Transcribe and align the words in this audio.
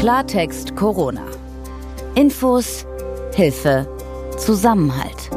Klartext 0.00 0.76
Corona. 0.76 1.26
Infos, 2.14 2.86
Hilfe, 3.34 3.86
Zusammenhalt. 4.38 5.28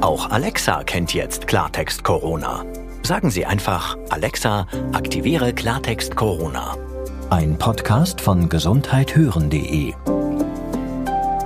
Auch 0.00 0.30
Alexa 0.30 0.82
kennt 0.84 1.12
jetzt 1.12 1.46
Klartext 1.46 2.04
Corona. 2.04 2.64
Sagen 3.02 3.28
Sie 3.30 3.44
einfach, 3.44 3.98
Alexa, 4.08 4.66
aktiviere 4.94 5.52
Klartext 5.52 6.16
Corona. 6.16 6.74
Ein 7.28 7.58
Podcast 7.58 8.22
von 8.22 8.48
gesundheithören.de 8.48 9.92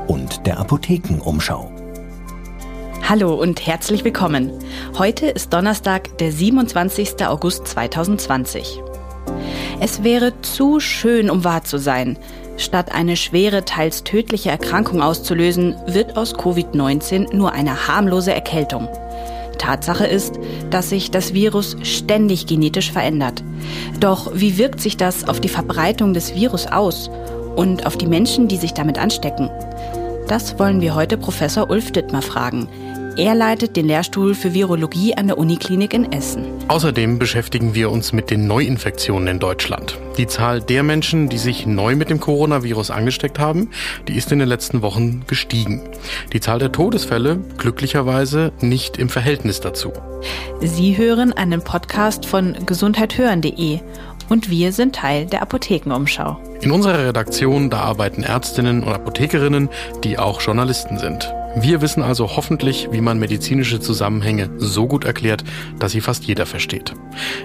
und 0.06 0.46
der 0.46 0.60
Apothekenumschau. 0.60 1.68
Hallo 3.08 3.34
und 3.34 3.66
herzlich 3.66 4.04
willkommen. 4.04 4.52
Heute 4.96 5.26
ist 5.26 5.52
Donnerstag, 5.52 6.16
der 6.18 6.30
27. 6.30 7.26
August 7.26 7.66
2020. 7.66 8.80
Es 9.80 10.04
wäre 10.04 10.40
zu 10.42 10.79
schön, 10.79 11.29
um 11.29 11.42
wahr 11.42 11.64
zu 11.64 11.76
sein. 11.76 12.16
Statt 12.62 12.92
eine 12.94 13.16
schwere, 13.16 13.64
teils 13.64 14.05
tödliche 14.05 14.50
Erkrankung 14.50 15.02
auszulösen, 15.02 15.74
wird 15.87 16.16
aus 16.16 16.37
Covid-19 16.37 17.34
nur 17.34 17.50
eine 17.50 17.88
harmlose 17.88 18.32
Erkältung. 18.32 18.88
Tatsache 19.59 20.06
ist, 20.06 20.38
dass 20.70 20.88
sich 20.88 21.10
das 21.10 21.34
Virus 21.34 21.77
ständig 21.82 22.46
genetisch 22.46 22.92
verändert. 22.92 23.42
Doch 23.98 24.30
wie 24.34 24.59
wirkt 24.59 24.80
sich 24.80 24.96
das 24.96 25.28
auf 25.28 25.40
die 25.40 25.48
Verbreitung 25.48 26.14
des 26.14 26.37
Virus 26.37 26.68
aus 26.68 27.10
und 27.56 27.84
auf 27.84 27.96
die 27.96 28.06
Menschen, 28.06 28.46
die 28.46 28.56
sich 28.59 28.73
damit 28.73 28.96
anstecken? 28.96 29.51
Das 30.29 30.56
wollen 30.60 30.80
wir 30.80 30.95
heute 30.95 31.16
Professor 31.16 31.68
Ulf 31.68 31.90
Dittmer 31.90 32.23
fragen. 32.23 32.68
Er 33.16 33.34
leitet 33.34 33.77
den 33.77 33.87
Lehrstuhl 33.87 34.34
für 34.34 34.55
Virologie 34.55 35.15
an 35.15 35.27
der 35.27 35.37
Uniklinik 35.37 35.93
in 35.93 36.11
Essen. 36.12 36.47
Außerdem 36.69 37.19
beschäftigen 37.19 37.75
wir 37.75 37.91
uns 37.91 38.15
mit 38.15 38.30
den 38.30 38.47
Neuinfektionen 38.47 39.29
in 39.29 39.38
Deutschland. 39.38 39.98
Die 40.16 40.27
Zahl 40.27 40.62
der 40.62 40.83
Menschen, 40.83 41.29
die 41.29 41.37
sich 41.37 41.66
neu 41.66 41.95
mit 41.95 42.09
dem 42.09 42.21
Coronavirus 42.21 42.91
angesteckt 42.91 43.38
haben, 43.38 43.71
die 44.09 44.16
ist 44.16 44.33
in 44.33 44.38
den 44.38 44.48
letzten 44.48 44.80
Wochen 44.80 45.25
gestiegen. 45.27 45.83
Die 46.32 46.41
Zahl 46.41 46.59
der 46.59 46.73
Todesfälle 46.73 47.38
glücklicherweise 47.59 48.51
nicht 48.60 48.96
im 48.96 49.10
Verhältnis 49.10 49.60
dazu. 49.60 49.93
Sie 50.60 50.97
hören 50.97 51.35
einen 51.35 51.63
Podcast 51.63 52.24
von 52.24 52.57
gesundheithören.de 52.65 53.80
und 54.30 54.49
wir 54.49 54.73
sind 54.73 54.95
Teil 54.95 55.26
der 55.26 55.43
Apothekenumschau. 55.43 56.38
In 56.63 56.71
unserer 56.71 57.09
Redaktion, 57.09 57.69
da 57.69 57.80
arbeiten 57.80 58.23
Ärztinnen 58.23 58.82
und 58.82 58.93
Apothekerinnen, 58.93 59.69
die 60.02 60.19
auch 60.19 60.41
Journalisten 60.41 60.99
sind. 60.99 61.30
Wir 61.54 61.82
wissen 61.82 62.02
also 62.02 62.36
hoffentlich, 62.36 62.88
wie 62.92 63.02
man 63.02 63.18
medizinische 63.18 63.78
Zusammenhänge 63.78 64.50
so 64.56 64.86
gut 64.86 65.04
erklärt, 65.04 65.44
dass 65.78 65.92
sie 65.92 66.00
fast 66.00 66.25
jeder 66.25 66.47
versteht. 66.47 66.94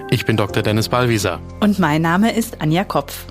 Ich 0.09 0.25
bin 0.25 0.37
Dr. 0.37 0.63
Dennis 0.63 0.87
Ballwieser. 0.87 1.41
Und 1.59 1.77
mein 1.77 2.01
Name 2.01 2.31
ist 2.31 2.61
Anja 2.61 2.85
Kopf. 2.85 3.25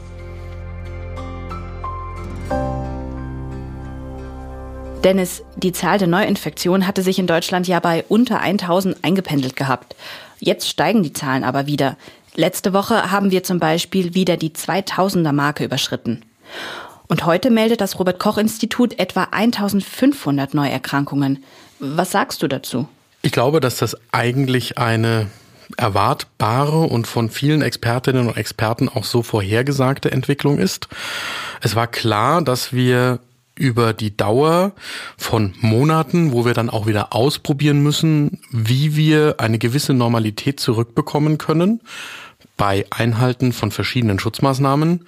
Dennis, 5.03 5.45
die 5.57 5.73
Zahl 5.73 5.99
der 5.99 6.09
Neuinfektionen 6.09 6.87
hatte 6.87 7.03
sich 7.03 7.19
in 7.19 7.27
Deutschland 7.27 7.67
ja 7.67 7.81
bei 7.81 8.05
unter 8.09 8.41
1000 8.41 9.03
eingependelt 9.03 9.57
gehabt. 9.57 9.97
Jetzt 10.41 10.69
steigen 10.69 11.03
die 11.03 11.13
Zahlen 11.15 11.45
aber 11.45 11.67
wieder. 11.67 11.97
Letzte 12.35 12.75
Woche 12.75 13.11
haben 13.11 13.31
wir 13.31 13.43
zum 13.43 13.61
Beispiel 13.61 14.15
wieder 14.15 14.37
die 14.37 14.51
2000er 14.51 15.33
Marke 15.33 15.65
überschritten. 15.65 16.23
Und 17.09 17.25
heute 17.25 17.51
meldet 17.51 17.81
das 17.81 17.99
Robert 17.99 18.19
Koch 18.19 18.39
Institut 18.39 18.99
etwa 18.99 19.29
1500 19.31 20.55
Neuerkrankungen. 20.55 21.45
Was 21.79 22.11
sagst 22.11 22.43
du 22.43 22.49
dazu? 22.49 22.89
Ich 23.23 23.33
glaube, 23.33 23.61
dass 23.61 23.77
das 23.77 23.97
eigentlich 24.13 24.79
eine 24.79 25.29
erwartbare 25.77 26.83
und 26.83 27.07
von 27.07 27.29
vielen 27.31 27.63
Expertinnen 27.63 28.29
und 28.29 28.37
Experten 28.37 28.89
auch 28.89 29.05
so 29.05 29.23
vorhergesagte 29.23 30.11
Entwicklung 30.11 30.59
ist. 30.59 30.89
Es 31.61 31.75
war 31.75 31.87
klar, 31.87 32.43
dass 32.43 32.73
wir 32.73 33.21
über 33.57 33.93
die 33.93 34.17
Dauer 34.17 34.73
von 35.17 35.55
Monaten, 35.61 36.33
wo 36.33 36.45
wir 36.45 36.55
dann 36.55 36.71
auch 36.71 36.87
wieder 36.87 37.15
ausprobieren 37.15 37.83
müssen, 37.83 38.41
wie 38.51 38.97
wir 38.97 39.37
eine 39.39 39.59
gewisse 39.59 39.95
Normalität 39.95 40.61
zurückbekommen 40.61 41.39
können, 41.39 41.81
bei 42.57 42.87
Einhalten 42.91 43.53
von 43.53 43.71
verschiedenen 43.71 44.19
Schutzmaßnahmen 44.19 45.07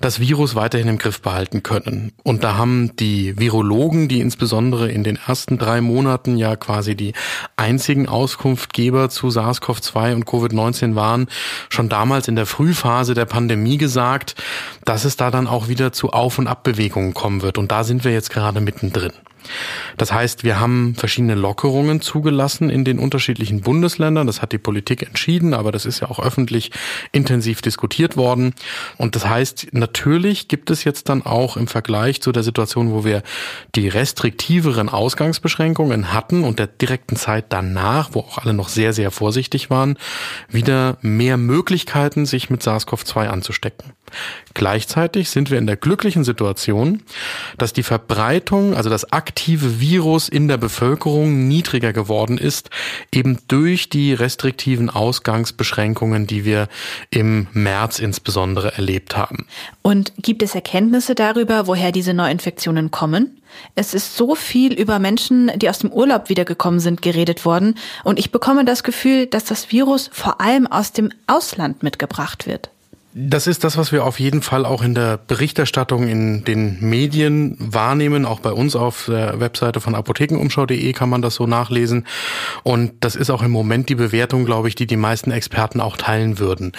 das 0.00 0.18
Virus 0.18 0.54
weiterhin 0.54 0.88
im 0.88 0.98
Griff 0.98 1.20
behalten 1.20 1.62
können. 1.62 2.12
Und 2.22 2.42
da 2.42 2.56
haben 2.56 2.96
die 2.96 3.38
Virologen, 3.38 4.08
die 4.08 4.20
insbesondere 4.20 4.90
in 4.90 5.04
den 5.04 5.16
ersten 5.16 5.58
drei 5.58 5.80
Monaten 5.80 6.36
ja 6.36 6.56
quasi 6.56 6.94
die 6.94 7.12
einzigen 7.56 8.08
Auskunftgeber 8.08 9.10
zu 9.10 9.28
SARS-CoV-2 9.28 10.14
und 10.14 10.24
Covid-19 10.24 10.94
waren, 10.94 11.28
schon 11.68 11.88
damals 11.88 12.28
in 12.28 12.36
der 12.36 12.46
Frühphase 12.46 13.14
der 13.14 13.26
Pandemie 13.26 13.76
gesagt, 13.76 14.34
dass 14.84 15.04
es 15.04 15.16
da 15.16 15.30
dann 15.30 15.46
auch 15.46 15.68
wieder 15.68 15.92
zu 15.92 16.10
Auf- 16.10 16.38
und 16.38 16.46
Abbewegungen 16.46 17.14
kommen 17.14 17.42
wird. 17.42 17.58
Und 17.58 17.70
da 17.70 17.84
sind 17.84 18.04
wir 18.04 18.12
jetzt 18.12 18.30
gerade 18.30 18.60
mittendrin. 18.60 19.12
Das 19.96 20.12
heißt, 20.12 20.44
wir 20.44 20.60
haben 20.60 20.94
verschiedene 20.94 21.34
Lockerungen 21.34 22.00
zugelassen 22.00 22.70
in 22.70 22.84
den 22.84 22.98
unterschiedlichen 22.98 23.60
Bundesländern. 23.60 24.26
Das 24.26 24.42
hat 24.42 24.52
die 24.52 24.58
Politik 24.58 25.02
entschieden, 25.02 25.54
aber 25.54 25.72
das 25.72 25.86
ist 25.86 26.00
ja 26.00 26.10
auch 26.10 26.20
öffentlich 26.20 26.70
intensiv 27.12 27.62
diskutiert 27.62 28.16
worden. 28.16 28.54
Und 28.96 29.16
das 29.16 29.26
heißt, 29.26 29.68
natürlich 29.90 30.46
gibt 30.46 30.70
es 30.70 30.84
jetzt 30.84 31.08
dann 31.08 31.22
auch 31.26 31.56
im 31.56 31.66
Vergleich 31.66 32.22
zu 32.22 32.30
der 32.30 32.44
Situation, 32.44 32.92
wo 32.92 33.04
wir 33.04 33.24
die 33.74 33.88
restriktiveren 33.88 34.88
Ausgangsbeschränkungen 34.88 36.12
hatten 36.12 36.44
und 36.44 36.60
der 36.60 36.68
direkten 36.68 37.16
Zeit 37.16 37.46
danach, 37.48 38.10
wo 38.12 38.20
auch 38.20 38.38
alle 38.38 38.54
noch 38.54 38.68
sehr, 38.68 38.92
sehr 38.92 39.10
vorsichtig 39.10 39.68
waren, 39.68 39.98
wieder 40.48 40.96
mehr 41.02 41.36
Möglichkeiten, 41.36 42.24
sich 42.24 42.50
mit 42.50 42.62
SARS-CoV-2 42.62 43.26
anzustecken. 43.26 43.92
Gleichzeitig 44.54 45.30
sind 45.30 45.50
wir 45.50 45.58
in 45.58 45.66
der 45.66 45.76
glücklichen 45.76 46.24
Situation, 46.24 47.02
dass 47.58 47.72
die 47.72 47.82
Verbreitung, 47.82 48.74
also 48.74 48.90
das 48.90 49.12
aktive 49.12 49.80
Virus 49.80 50.28
in 50.28 50.48
der 50.48 50.56
Bevölkerung 50.56 51.46
niedriger 51.46 51.92
geworden 51.92 52.36
ist, 52.36 52.70
eben 53.12 53.38
durch 53.48 53.88
die 53.88 54.12
restriktiven 54.12 54.90
Ausgangsbeschränkungen, 54.90 56.26
die 56.26 56.44
wir 56.44 56.68
im 57.10 57.46
März 57.52 58.00
insbesondere 58.00 58.76
erlebt 58.76 59.16
haben. 59.16 59.46
Und 59.82 60.12
gibt 60.18 60.42
es 60.42 60.54
Erkenntnisse 60.54 61.14
darüber, 61.14 61.66
woher 61.66 61.90
diese 61.90 62.12
Neuinfektionen 62.12 62.90
kommen? 62.90 63.40
Es 63.74 63.94
ist 63.94 64.16
so 64.16 64.34
viel 64.34 64.74
über 64.74 64.98
Menschen, 64.98 65.50
die 65.56 65.68
aus 65.70 65.78
dem 65.78 65.90
Urlaub 65.90 66.28
wiedergekommen 66.28 66.80
sind, 66.80 67.02
geredet 67.02 67.44
worden. 67.44 67.76
Und 68.04 68.18
ich 68.18 68.30
bekomme 68.30 68.64
das 68.64 68.82
Gefühl, 68.82 69.26
dass 69.26 69.44
das 69.44 69.72
Virus 69.72 70.10
vor 70.12 70.40
allem 70.40 70.66
aus 70.66 70.92
dem 70.92 71.10
Ausland 71.26 71.82
mitgebracht 71.82 72.46
wird. 72.46 72.70
Das 73.12 73.48
ist 73.48 73.64
das, 73.64 73.76
was 73.76 73.90
wir 73.90 74.04
auf 74.04 74.20
jeden 74.20 74.40
Fall 74.40 74.64
auch 74.64 74.82
in 74.82 74.94
der 74.94 75.18
Berichterstattung 75.18 76.06
in 76.06 76.44
den 76.44 76.78
Medien 76.80 77.56
wahrnehmen. 77.58 78.24
Auch 78.24 78.38
bei 78.38 78.52
uns 78.52 78.76
auf 78.76 79.06
der 79.08 79.40
Webseite 79.40 79.80
von 79.80 79.96
apothekenumschau.de 79.96 80.92
kann 80.92 81.08
man 81.08 81.20
das 81.20 81.34
so 81.34 81.48
nachlesen. 81.48 82.06
Und 82.62 82.92
das 83.00 83.16
ist 83.16 83.30
auch 83.30 83.42
im 83.42 83.50
Moment 83.50 83.88
die 83.88 83.96
Bewertung, 83.96 84.44
glaube 84.44 84.68
ich, 84.68 84.76
die 84.76 84.86
die 84.86 84.96
meisten 84.96 85.32
Experten 85.32 85.80
auch 85.80 85.96
teilen 85.96 86.38
würden. 86.38 86.70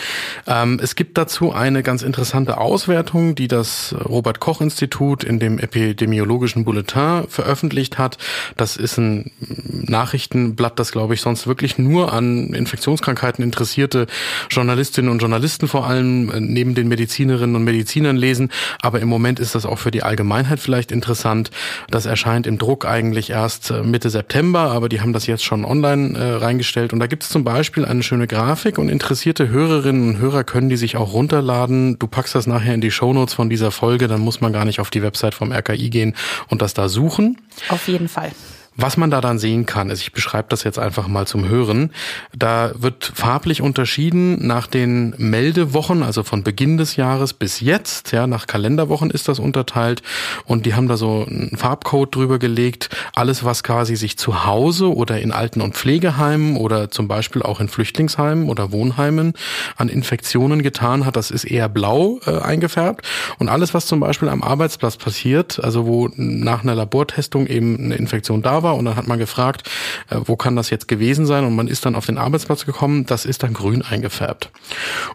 Ähm, 0.47 0.79
es 0.81 0.95
gibt 0.95 1.17
dazu 1.17 1.51
eine 1.51 1.83
ganz 1.83 2.01
interessante 2.01 2.59
Auswertung, 2.59 3.35
die 3.35 3.49
das 3.49 3.93
Robert 4.05 4.39
Koch 4.39 4.61
Institut 4.61 5.25
in 5.25 5.37
dem 5.37 5.59
epidemiologischen 5.59 6.63
Bulletin 6.63 7.25
veröffentlicht 7.27 7.97
hat. 7.97 8.17
Das 8.55 8.77
ist 8.77 8.97
ein 8.97 9.31
Nachrichtenblatt, 9.67 10.79
das, 10.79 10.93
glaube 10.93 11.13
ich, 11.13 11.19
sonst 11.19 11.45
wirklich 11.45 11.77
nur 11.77 12.13
an 12.13 12.53
Infektionskrankheiten 12.53 13.43
interessierte 13.43 14.07
Journalistinnen 14.49 15.11
und 15.11 15.19
Journalisten 15.19 15.67
vor 15.67 15.87
allem 15.87 16.20
neben 16.25 16.75
den 16.75 16.87
Medizinerinnen 16.87 17.55
und 17.55 17.63
Medizinern 17.63 18.17
lesen. 18.17 18.49
Aber 18.81 18.99
im 18.99 19.07
Moment 19.07 19.39
ist 19.39 19.55
das 19.55 19.65
auch 19.65 19.77
für 19.77 19.91
die 19.91 20.03
Allgemeinheit 20.03 20.59
vielleicht 20.59 20.91
interessant. 20.91 21.51
Das 21.89 22.05
erscheint 22.05 22.47
im 22.47 22.57
Druck 22.57 22.85
eigentlich 22.85 23.29
erst 23.29 23.71
äh, 23.71 23.83
Mitte 23.83 24.09
September, 24.09 24.71
aber 24.71 24.89
die 24.89 25.01
haben 25.01 25.13
das 25.13 25.27
jetzt 25.27 25.43
schon 25.43 25.65
online 25.65 26.17
äh, 26.17 26.33
reingestellt. 26.35 26.93
Und 26.93 26.99
da 26.99 27.07
gibt 27.07 27.23
es 27.23 27.29
zum 27.29 27.43
Beispiel 27.43 27.85
eine 27.85 28.03
schöne 28.03 28.27
Grafik 28.27 28.77
und 28.77 28.89
interessierte 28.89 29.49
Hörerinnen 29.49 30.09
und 30.09 30.17
Hörer 30.19 30.43
können 30.43 30.69
die 30.69 30.77
sich 30.77 30.97
auch 30.97 31.13
runterladen. 31.13 31.97
Du 31.99 32.07
packst 32.07 32.35
das 32.35 32.47
nachher 32.47 32.73
in 32.73 32.81
die 32.81 32.91
Shownotes 32.91 33.33
von 33.33 33.49
dieser 33.49 33.71
Folge, 33.71 34.07
dann 34.07 34.21
muss 34.21 34.41
man 34.41 34.53
gar 34.53 34.65
nicht 34.65 34.79
auf 34.79 34.89
die 34.89 35.01
Website 35.01 35.33
vom 35.33 35.51
RKI 35.51 35.89
gehen 35.89 36.15
und 36.47 36.61
das 36.61 36.73
da 36.73 36.89
suchen. 36.89 37.37
Auf 37.69 37.87
jeden 37.87 38.07
Fall. 38.07 38.31
Was 38.77 38.95
man 38.95 39.11
da 39.11 39.19
dann 39.19 39.37
sehen 39.37 39.65
kann, 39.65 39.89
ist, 39.89 40.01
ich 40.01 40.13
beschreibe 40.13 40.47
das 40.49 40.63
jetzt 40.63 40.79
einfach 40.79 41.09
mal 41.09 41.27
zum 41.27 41.49
Hören, 41.49 41.91
da 42.33 42.71
wird 42.75 43.11
farblich 43.13 43.61
unterschieden 43.61 44.47
nach 44.47 44.65
den 44.65 45.13
Meldewochen, 45.17 46.03
also 46.03 46.23
von 46.23 46.43
Beginn 46.43 46.77
des 46.77 46.95
Jahres 46.95 47.33
bis 47.33 47.59
jetzt, 47.59 48.13
ja, 48.13 48.27
nach 48.27 48.47
Kalenderwochen 48.47 49.09
ist 49.09 49.27
das 49.27 49.39
unterteilt. 49.39 50.01
Und 50.45 50.65
die 50.65 50.73
haben 50.73 50.87
da 50.87 50.95
so 50.95 51.25
einen 51.27 51.57
Farbcode 51.57 52.15
drüber 52.15 52.39
gelegt, 52.39 52.89
alles 53.13 53.43
was 53.43 53.63
quasi 53.63 53.97
sich 53.97 54.17
zu 54.17 54.45
Hause 54.45 54.95
oder 54.95 55.19
in 55.19 55.33
Alten- 55.33 55.61
und 55.61 55.75
Pflegeheimen 55.75 56.55
oder 56.55 56.89
zum 56.89 57.09
Beispiel 57.09 57.41
auch 57.41 57.59
in 57.59 57.67
Flüchtlingsheimen 57.67 58.47
oder 58.47 58.71
Wohnheimen 58.71 59.33
an 59.75 59.89
Infektionen 59.89 60.63
getan 60.63 61.05
hat, 61.05 61.17
das 61.17 61.29
ist 61.29 61.43
eher 61.43 61.67
blau 61.67 62.19
äh, 62.25 62.39
eingefärbt. 62.39 63.05
Und 63.37 63.49
alles 63.49 63.73
was 63.73 63.85
zum 63.85 63.99
Beispiel 63.99 64.29
am 64.29 64.41
Arbeitsplatz 64.41 64.95
passiert, 64.95 65.61
also 65.61 65.85
wo 65.85 66.09
nach 66.15 66.63
einer 66.63 66.75
Labortestung 66.75 67.47
eben 67.47 67.75
eine 67.75 67.95
Infektion 67.95 68.41
da 68.41 68.60
war 68.63 68.75
und 68.75 68.85
dann 68.85 68.95
hat 68.95 69.07
man 69.07 69.19
gefragt, 69.19 69.69
äh, 70.09 70.17
wo 70.25 70.35
kann 70.35 70.55
das 70.55 70.69
jetzt 70.69 70.87
gewesen 70.87 71.25
sein 71.25 71.45
und 71.45 71.55
man 71.55 71.67
ist 71.67 71.85
dann 71.85 71.95
auf 71.95 72.05
den 72.05 72.17
Arbeitsplatz 72.17 72.65
gekommen, 72.65 73.05
das 73.05 73.25
ist 73.25 73.43
dann 73.43 73.53
grün 73.53 73.81
eingefärbt. 73.81 74.49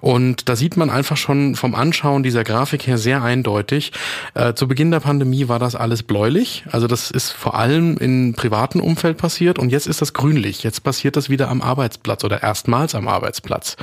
Und 0.01 0.49
da 0.49 0.57
sieht 0.57 0.77
man 0.77 0.91
einfach 0.91 1.17
schon 1.17 1.55
vom 1.55 1.75
Anschauen 1.75 2.23
dieser 2.23 2.45
Grafik 2.45 2.87
her 2.87 2.99
sehr 2.99 3.23
eindeutig, 3.23 3.93
äh, 4.35 4.55
zu 4.55 4.69
Beginn 4.69 4.91
der 4.91 5.01
Pandemie 5.01 5.49
war 5.49 5.59
das 5.59 5.75
alles 5.75 6.03
bläulich, 6.03 6.65
also 6.71 6.87
das 6.87 7.11
ist 7.11 7.31
vor 7.31 7.55
allem 7.55 7.97
im 7.99 8.35
privaten 8.35 8.81
Umfeld 8.81 9.17
passiert 9.17 9.59
und 9.59 9.71
jetzt 9.71 9.87
ist 9.87 10.03
das 10.03 10.13
grünlich, 10.13 10.63
jetzt 10.63 10.83
passiert 10.83 11.17
das 11.17 11.31
wieder 11.31 11.49
am 11.49 11.63
Arbeitsplatz 11.63 12.25
oder 12.25 12.43
erstmals 12.43 12.95
am 12.95 13.09
Arbeitsplatz. 13.09 13.77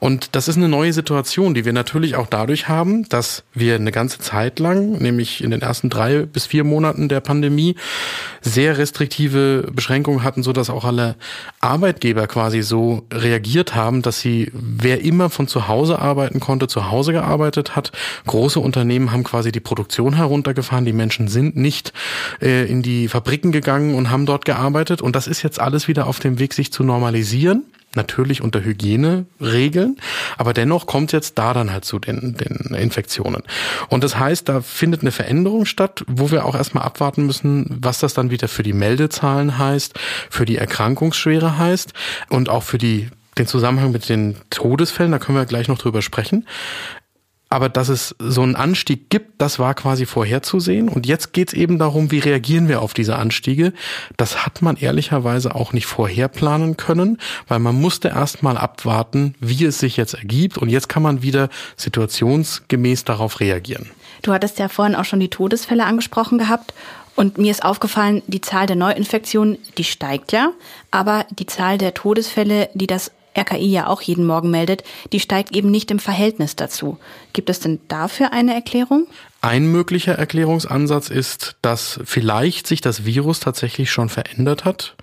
Und 0.00 0.34
das 0.34 0.48
ist 0.48 0.56
eine 0.56 0.68
neue 0.68 0.92
Situation, 0.92 1.54
die 1.54 1.64
wir 1.64 1.72
natürlich 1.72 2.16
auch 2.16 2.26
dadurch 2.26 2.68
haben, 2.68 3.08
dass 3.08 3.44
wir 3.54 3.76
eine 3.76 3.92
ganze 3.92 4.18
Zeit 4.18 4.58
lang, 4.58 4.92
nämlich 4.98 5.42
in 5.42 5.50
den 5.50 5.62
ersten 5.62 5.90
drei 5.90 6.26
bis 6.26 6.46
vier 6.46 6.64
Monaten 6.64 7.08
der 7.08 7.20
Pandemie, 7.20 7.76
sehr 8.40 8.78
restriktive 8.96 9.68
Beschränkungen 9.72 10.22
hatten, 10.22 10.42
so 10.42 10.52
dass 10.52 10.70
auch 10.70 10.84
alle 10.84 11.16
Arbeitgeber 11.60 12.26
quasi 12.26 12.62
so 12.62 13.06
reagiert 13.12 13.74
haben, 13.74 14.00
dass 14.00 14.20
sie, 14.20 14.50
wer 14.54 15.02
immer 15.02 15.28
von 15.28 15.48
zu 15.48 15.68
Hause 15.68 15.98
arbeiten 15.98 16.40
konnte, 16.40 16.66
zu 16.66 16.90
Hause 16.90 17.12
gearbeitet 17.12 17.76
hat. 17.76 17.92
Große 18.26 18.58
Unternehmen 18.58 19.12
haben 19.12 19.22
quasi 19.22 19.52
die 19.52 19.60
Produktion 19.60 20.14
heruntergefahren. 20.14 20.86
Die 20.86 20.94
Menschen 20.94 21.28
sind 21.28 21.56
nicht 21.56 21.92
äh, 22.40 22.64
in 22.64 22.82
die 22.82 23.08
Fabriken 23.08 23.52
gegangen 23.52 23.94
und 23.94 24.10
haben 24.10 24.24
dort 24.24 24.46
gearbeitet. 24.46 25.02
Und 25.02 25.14
das 25.14 25.26
ist 25.26 25.42
jetzt 25.42 25.60
alles 25.60 25.88
wieder 25.88 26.06
auf 26.06 26.18
dem 26.18 26.38
Weg, 26.38 26.54
sich 26.54 26.72
zu 26.72 26.82
normalisieren 26.82 27.64
natürlich 27.96 28.42
unter 28.42 28.62
Hygieneregeln, 28.62 29.96
aber 30.36 30.52
dennoch 30.52 30.86
kommt 30.86 31.12
jetzt 31.12 31.38
da 31.38 31.54
dann 31.54 31.72
halt 31.72 31.84
zu 31.84 31.98
den, 31.98 32.36
den 32.36 32.74
Infektionen. 32.74 33.42
Und 33.88 34.04
das 34.04 34.18
heißt, 34.18 34.48
da 34.48 34.60
findet 34.60 35.02
eine 35.02 35.12
Veränderung 35.12 35.64
statt, 35.64 36.04
wo 36.06 36.30
wir 36.30 36.44
auch 36.44 36.54
erstmal 36.54 36.84
abwarten 36.84 37.26
müssen, 37.26 37.78
was 37.80 37.98
das 37.98 38.14
dann 38.14 38.30
wieder 38.30 38.48
für 38.48 38.62
die 38.62 38.72
Meldezahlen 38.72 39.58
heißt, 39.58 39.98
für 40.30 40.44
die 40.44 40.56
Erkrankungsschwere 40.56 41.58
heißt 41.58 41.92
und 42.28 42.48
auch 42.48 42.62
für 42.62 42.78
die 42.78 43.08
den 43.38 43.46
Zusammenhang 43.46 43.92
mit 43.92 44.08
den 44.08 44.36
Todesfällen, 44.48 45.12
da 45.12 45.18
können 45.18 45.36
wir 45.36 45.44
gleich 45.44 45.68
noch 45.68 45.78
drüber 45.78 46.00
sprechen. 46.00 46.46
Aber 47.48 47.68
dass 47.68 47.88
es 47.88 48.14
so 48.18 48.42
einen 48.42 48.56
Anstieg 48.56 49.08
gibt, 49.08 49.40
das 49.40 49.58
war 49.60 49.74
quasi 49.74 50.04
vorherzusehen. 50.04 50.88
Und 50.88 51.06
jetzt 51.06 51.32
geht 51.32 51.48
es 51.48 51.54
eben 51.54 51.78
darum, 51.78 52.10
wie 52.10 52.18
reagieren 52.18 52.68
wir 52.68 52.82
auf 52.82 52.92
diese 52.92 53.16
Anstiege. 53.16 53.72
Das 54.16 54.44
hat 54.44 54.62
man 54.62 54.76
ehrlicherweise 54.76 55.54
auch 55.54 55.72
nicht 55.72 55.86
vorherplanen 55.86 56.76
können, 56.76 57.18
weil 57.46 57.60
man 57.60 57.80
musste 57.80 58.08
erst 58.08 58.42
mal 58.42 58.58
abwarten, 58.58 59.36
wie 59.38 59.64
es 59.64 59.78
sich 59.78 59.96
jetzt 59.96 60.14
ergibt. 60.14 60.58
Und 60.58 60.70
jetzt 60.70 60.88
kann 60.88 61.04
man 61.04 61.22
wieder 61.22 61.48
situationsgemäß 61.76 63.04
darauf 63.04 63.38
reagieren. 63.38 63.90
Du 64.22 64.32
hattest 64.32 64.58
ja 64.58 64.68
vorhin 64.68 64.96
auch 64.96 65.04
schon 65.04 65.20
die 65.20 65.30
Todesfälle 65.30 65.84
angesprochen 65.84 66.38
gehabt. 66.38 66.74
Und 67.14 67.38
mir 67.38 67.50
ist 67.50 67.64
aufgefallen, 67.64 68.22
die 68.26 68.40
Zahl 68.40 68.66
der 68.66 68.76
Neuinfektionen, 68.76 69.56
die 69.78 69.84
steigt 69.84 70.32
ja, 70.32 70.50
aber 70.90 71.24
die 71.30 71.46
Zahl 71.46 71.78
der 71.78 71.94
Todesfälle, 71.94 72.68
die 72.74 72.86
das 72.86 73.10
RKI 73.36 73.66
ja 73.66 73.86
auch 73.86 74.02
jeden 74.02 74.26
Morgen 74.26 74.50
meldet, 74.50 74.84
die 75.12 75.20
steigt 75.20 75.54
eben 75.54 75.70
nicht 75.70 75.90
im 75.90 75.98
Verhältnis 75.98 76.56
dazu. 76.56 76.98
Gibt 77.32 77.50
es 77.50 77.60
denn 77.60 77.80
dafür 77.88 78.32
eine 78.32 78.54
Erklärung? 78.54 79.06
Ein 79.40 79.70
möglicher 79.70 80.14
Erklärungsansatz 80.14 81.10
ist, 81.10 81.56
dass 81.62 82.00
vielleicht 82.04 82.66
sich 82.66 82.80
das 82.80 83.04
Virus 83.04 83.40
tatsächlich 83.40 83.90
schon 83.90 84.08
verändert 84.08 84.64
hat 84.64 84.96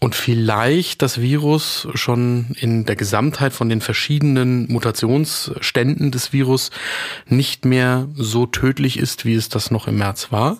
und 0.00 0.14
vielleicht 0.14 1.02
das 1.02 1.20
Virus 1.20 1.88
schon 1.94 2.54
in 2.58 2.84
der 2.84 2.96
Gesamtheit 2.96 3.52
von 3.52 3.68
den 3.68 3.80
verschiedenen 3.80 4.70
Mutationsständen 4.70 6.10
des 6.10 6.32
Virus 6.32 6.70
nicht 7.26 7.64
mehr 7.64 8.08
so 8.14 8.46
tödlich 8.46 8.98
ist, 8.98 9.24
wie 9.24 9.34
es 9.34 9.48
das 9.48 9.70
noch 9.70 9.88
im 9.88 9.98
März 9.98 10.30
war. 10.30 10.58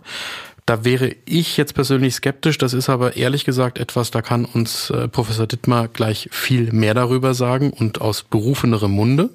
Da 0.68 0.84
wäre 0.84 1.16
ich 1.24 1.56
jetzt 1.56 1.72
persönlich 1.72 2.16
skeptisch. 2.16 2.58
Das 2.58 2.74
ist 2.74 2.90
aber 2.90 3.16
ehrlich 3.16 3.46
gesagt 3.46 3.78
etwas, 3.78 4.10
da 4.10 4.20
kann 4.20 4.44
uns 4.44 4.90
äh, 4.90 5.08
Professor 5.08 5.46
Dittmar 5.46 5.88
gleich 5.88 6.28
viel 6.30 6.74
mehr 6.74 6.92
darüber 6.92 7.32
sagen 7.32 7.70
und 7.70 8.02
aus 8.02 8.22
berufenerem 8.22 8.90
Munde. 8.90 9.30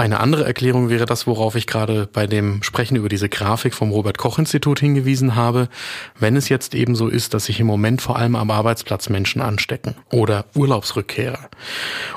Eine 0.00 0.20
andere 0.20 0.46
Erklärung 0.46 0.88
wäre 0.88 1.04
das, 1.04 1.26
worauf 1.26 1.56
ich 1.56 1.66
gerade 1.66 2.08
bei 2.10 2.26
dem 2.26 2.62
Sprechen 2.62 2.96
über 2.96 3.10
diese 3.10 3.28
Grafik 3.28 3.74
vom 3.74 3.90
Robert 3.90 4.16
Koch 4.16 4.38
Institut 4.38 4.80
hingewiesen 4.80 5.34
habe. 5.34 5.68
Wenn 6.18 6.36
es 6.36 6.48
jetzt 6.48 6.74
eben 6.74 6.94
so 6.94 7.08
ist, 7.08 7.34
dass 7.34 7.44
sich 7.44 7.60
im 7.60 7.66
Moment 7.66 8.00
vor 8.00 8.16
allem 8.16 8.34
am 8.34 8.50
Arbeitsplatz 8.50 9.10
Menschen 9.10 9.42
anstecken 9.42 9.96
oder 10.10 10.46
Urlaubsrückkehrer. 10.54 11.50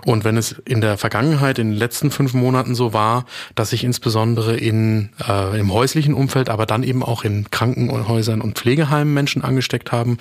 Und 0.06 0.24
wenn 0.24 0.38
es 0.38 0.54
in 0.64 0.80
der 0.80 0.98
Vergangenheit, 0.98 1.60
in 1.60 1.72
den 1.72 1.78
letzten 1.78 2.10
fünf 2.10 2.34
Monaten 2.34 2.74
so 2.74 2.94
war, 2.94 3.26
dass 3.54 3.72
sich 3.72 3.84
insbesondere 3.84 4.56
in, 4.56 5.10
äh, 5.28 5.60
im 5.60 5.74
häuslichen 5.74 6.14
Umfeld, 6.14 6.48
aber 6.48 6.66
dann 6.66 6.84
eben 6.84 7.04
auch 7.04 7.26
in 7.26 7.52
Krankenhäusern 7.52 8.40
und 8.40 8.58
Pflegeheimen 8.58 9.14
Menschen 9.14 9.44
angesteckt 9.44 9.92
haben, 9.92 10.20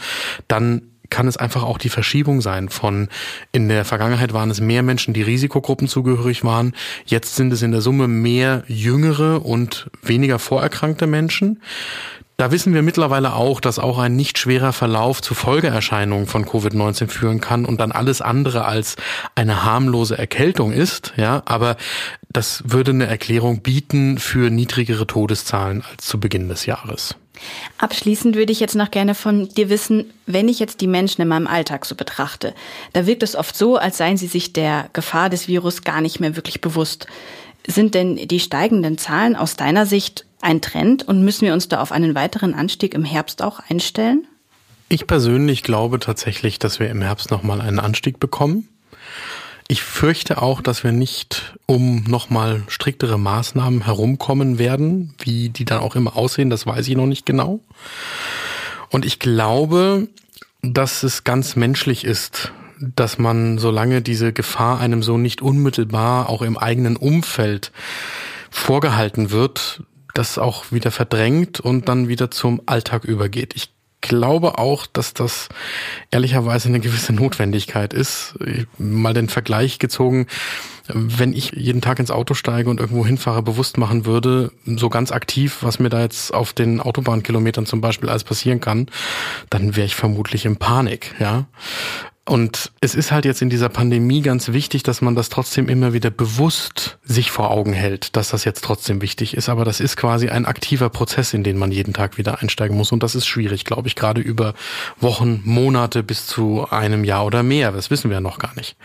dann 0.49 0.83
kann 1.13 1.29
es 1.29 1.37
einfach 1.37 1.63
auch 1.63 1.77
die 1.77 1.91
Verschiebung 1.91 2.41
sein 2.41 2.71
von 2.71 3.09
in 3.53 3.69
der 3.69 3.85
Vergangenheit 3.85 4.33
waren 4.33 4.51
es 4.51 4.61
mehr 4.61 4.83
Menschen, 4.83 5.13
die 5.13 5.23
Risikogruppen 5.23 5.87
zugehörig 5.87 6.43
waren. 6.43 6.75
Jetzt 7.05 7.37
sind 7.37 7.53
es 7.53 7.61
in 7.61 7.71
der 7.71 7.83
Summe 7.83 8.09
mehr 8.09 8.65
jüngere 8.67 9.45
und 9.45 9.91
weniger 10.01 10.39
vorerkrankte 10.39 11.07
Menschen. 11.07 11.61
Da 12.39 12.51
wissen 12.51 12.73
wir 12.73 12.81
mittlerweile 12.83 13.35
auch, 13.35 13.61
dass 13.61 13.79
auch 13.79 13.99
ein 13.99 14.17
nicht 14.17 14.39
schwerer 14.39 14.73
Verlauf 14.73 15.21
zu 15.21 15.35
Folgeerscheinungen 15.35 16.27
von 16.27 16.47
Covid-19 16.47 17.09
führen 17.09 17.41
kann 17.43 17.67
und 17.67 17.79
dann 17.79 17.93
alles 17.93 18.23
andere 18.23 18.65
als 18.65 18.97
eine 19.35 19.65
harmlose 19.65 20.17
Erkältung 20.17 20.73
ist, 20.73 21.13
ja, 21.17 21.43
aber 21.45 21.77
das 22.31 22.65
würde 22.67 22.93
eine 22.93 23.07
Erklärung 23.07 23.61
bieten 23.61 24.17
für 24.17 24.49
niedrigere 24.49 25.07
Todeszahlen 25.07 25.85
als 25.89 26.07
zu 26.07 26.19
Beginn 26.19 26.49
des 26.49 26.65
Jahres. 26.65 27.17
Abschließend 27.79 28.37
würde 28.37 28.53
ich 28.53 28.61
jetzt 28.61 28.75
noch 28.75 28.91
gerne 28.91 29.15
von 29.15 29.49
dir 29.49 29.69
wissen, 29.69 30.13
wenn 30.27 30.49
ich 30.49 30.59
jetzt 30.59 30.81
die 30.81 30.87
Menschen 30.87 31.23
in 31.23 31.29
meinem 31.29 31.47
Alltag 31.47 31.87
so 31.87 31.95
betrachte, 31.95 32.55
da 32.93 33.07
wirkt 33.07 33.23
es 33.23 33.37
oft 33.37 33.57
so, 33.57 33.77
als 33.77 33.97
seien 33.97 34.17
sie 34.17 34.27
sich 34.27 34.53
der 34.53 34.91
Gefahr 34.93 35.31
des 35.31 35.49
Virus 35.49 35.83
gar 35.83 36.01
nicht 36.01 36.21
mehr 36.21 36.37
wirklich 36.37 36.61
bewusst. 36.61 37.07
Sind 37.67 37.95
denn 37.95 38.17
die 38.17 38.41
steigenden 38.41 38.99
Zahlen 38.99 39.37
aus 39.37 39.57
deiner 39.57 39.87
Sicht 39.87 40.27
ein 40.41 40.61
Trend 40.61 41.07
und 41.07 41.25
müssen 41.25 41.47
wir 41.47 41.55
uns 41.55 41.69
da 41.69 41.81
auf 41.81 41.93
einen 41.93 42.15
weiteren 42.15 42.55
Anstieg 42.55 42.95
im 42.95 43.05
Herbst 43.05 43.43
auch 43.43 43.61
einstellen? 43.69 44.27
Ich 44.89 45.07
persönlich 45.07 45.63
glaube 45.63 46.01
tatsächlich, 46.01 46.59
dass 46.59 46.79
wir 46.79 46.91
im 46.91 47.01
Herbst 47.01 47.31
nochmal 47.31 47.61
einen 47.61 47.79
Anstieg 47.79 48.21
bekommen. 48.21 48.69
Ich 49.73 49.83
fürchte 49.83 50.43
auch, 50.43 50.61
dass 50.61 50.85
wir 50.85 50.93
nicht 50.93 51.55
um 51.65 52.05
nochmal 52.05 52.63
striktere 52.69 53.19
Maßnahmen 53.19 53.87
herumkommen 53.87 54.59
werden. 54.59 55.15
Wie 55.19 55.49
die 55.49 55.65
dann 55.65 55.81
auch 55.81 55.97
immer 55.97 56.15
aussehen, 56.15 56.51
das 56.51 56.67
weiß 56.67 56.87
ich 56.89 56.95
noch 56.95 57.07
nicht 57.07 57.25
genau. 57.25 57.59
Und 58.91 59.07
ich 59.07 59.19
glaube, 59.19 60.09
dass 60.61 61.03
es 61.05 61.25
ganz 61.25 61.57
menschlich 61.57 62.05
ist, 62.05 62.53
dass 62.81 63.17
man, 63.17 63.57
solange 63.57 64.03
diese 64.03 64.35
Gefahr 64.35 64.79
einem 64.79 65.03
so 65.03 65.17
nicht 65.17 65.41
unmittelbar 65.41 66.29
auch 66.29 66.43
im 66.43 66.59
eigenen 66.59 66.99
Umfeld 66.99 67.73
vorgehalten 68.51 69.31
wird, 69.31 69.85
das 70.13 70.37
auch 70.37 70.71
wieder 70.71 70.91
verdrängt 70.91 71.61
und 71.61 71.89
dann 71.89 72.09
wieder 72.09 72.31
zum 72.31 72.61
Alltag 72.67 73.05
übergeht. 73.05 73.57
Ich 73.57 73.71
glaube 74.03 74.59
auch, 74.59 74.87
dass 74.87 75.15
das 75.15 75.49
ehrlicherweise 76.11 76.69
eine 76.69 76.81
gewisse 76.81 77.15
Notwendigkeit 77.15 77.95
ist. 77.95 78.35
Mal 78.77 79.15
den 79.15 79.31
Vergleich 79.31 79.79
gezogen, 79.79 80.27
wenn 80.89 81.33
ich 81.33 81.53
jeden 81.53 81.81
Tag 81.81 81.99
ins 81.99 82.11
Auto 82.11 82.35
steige 82.35 82.69
und 82.69 82.81
irgendwo 82.81 83.07
hinfahre, 83.07 83.43
bewusst 83.43 83.79
machen 83.79 84.05
würde, 84.05 84.53
so 84.67 84.91
ganz 84.91 85.13
aktiv, 85.13 85.59
was 85.63 85.79
mir 85.79 85.89
da 85.89 86.01
jetzt 86.01 86.35
auf 86.35 86.53
den 86.53 86.81
Autobahnkilometern 86.81 87.65
zum 87.65 87.81
Beispiel 87.81 88.11
alles 88.11 88.25
passieren 88.25 88.61
kann, 88.61 88.87
dann 89.49 89.77
wäre 89.77 89.87
ich 89.87 89.95
vermutlich 89.95 90.45
in 90.45 90.57
Panik, 90.57 91.15
ja. 91.19 91.47
Und 92.25 92.71
es 92.81 92.95
ist 92.95 93.11
halt 93.11 93.25
jetzt 93.25 93.43
in 93.43 93.51
dieser 93.51 93.69
Pandemie 93.69 94.23
ganz 94.23 94.53
wichtig, 94.53 94.85
dass 94.85 95.03
man 95.03 95.17
das 95.17 95.29
trotzdem 95.29 95.69
immer 95.69 95.93
wieder 95.93 96.11
bewusst 96.11 96.99
sich 97.03 97.33
vor 97.33 97.51
Augen 97.51 97.73
hält, 97.73 98.15
dass 98.15 98.29
das 98.29 98.45
jetzt 98.45 98.63
trotzdem 98.63 99.03
wichtig 99.03 99.37
ist. 99.37 99.49
Aber 99.49 99.65
das 99.65 99.81
ist 99.81 99.97
quasi 99.97 100.29
ein 100.29 100.47
aktiver 100.47 100.89
Prozess, 100.89 101.35
in 101.35 101.43
den 101.43 101.59
man 101.59 101.73
jeden 101.73 101.95
Tag 101.95 102.19
wieder 102.19 102.41
einsteigen 102.41 102.77
muss. 102.77 102.93
Und 102.93 103.03
das 103.03 103.17
ist 103.17 103.27
schwierig, 103.27 103.65
glaube 103.65 103.89
ich, 103.89 103.97
gerade 103.97 104.21
über 104.21 104.55
Wochen, 105.01 105.43
Monate 105.45 106.05
bis 106.05 106.29
zu 106.29 106.65
einem 106.71 107.03
Jahr 107.03 107.27
oder 107.27 107.43
mehr. 107.43 107.73
Das 107.73 107.91
wissen 107.91 108.09
wir 108.09 108.21
noch 108.21 108.39
gar 108.39 108.55
nicht. 108.55 108.77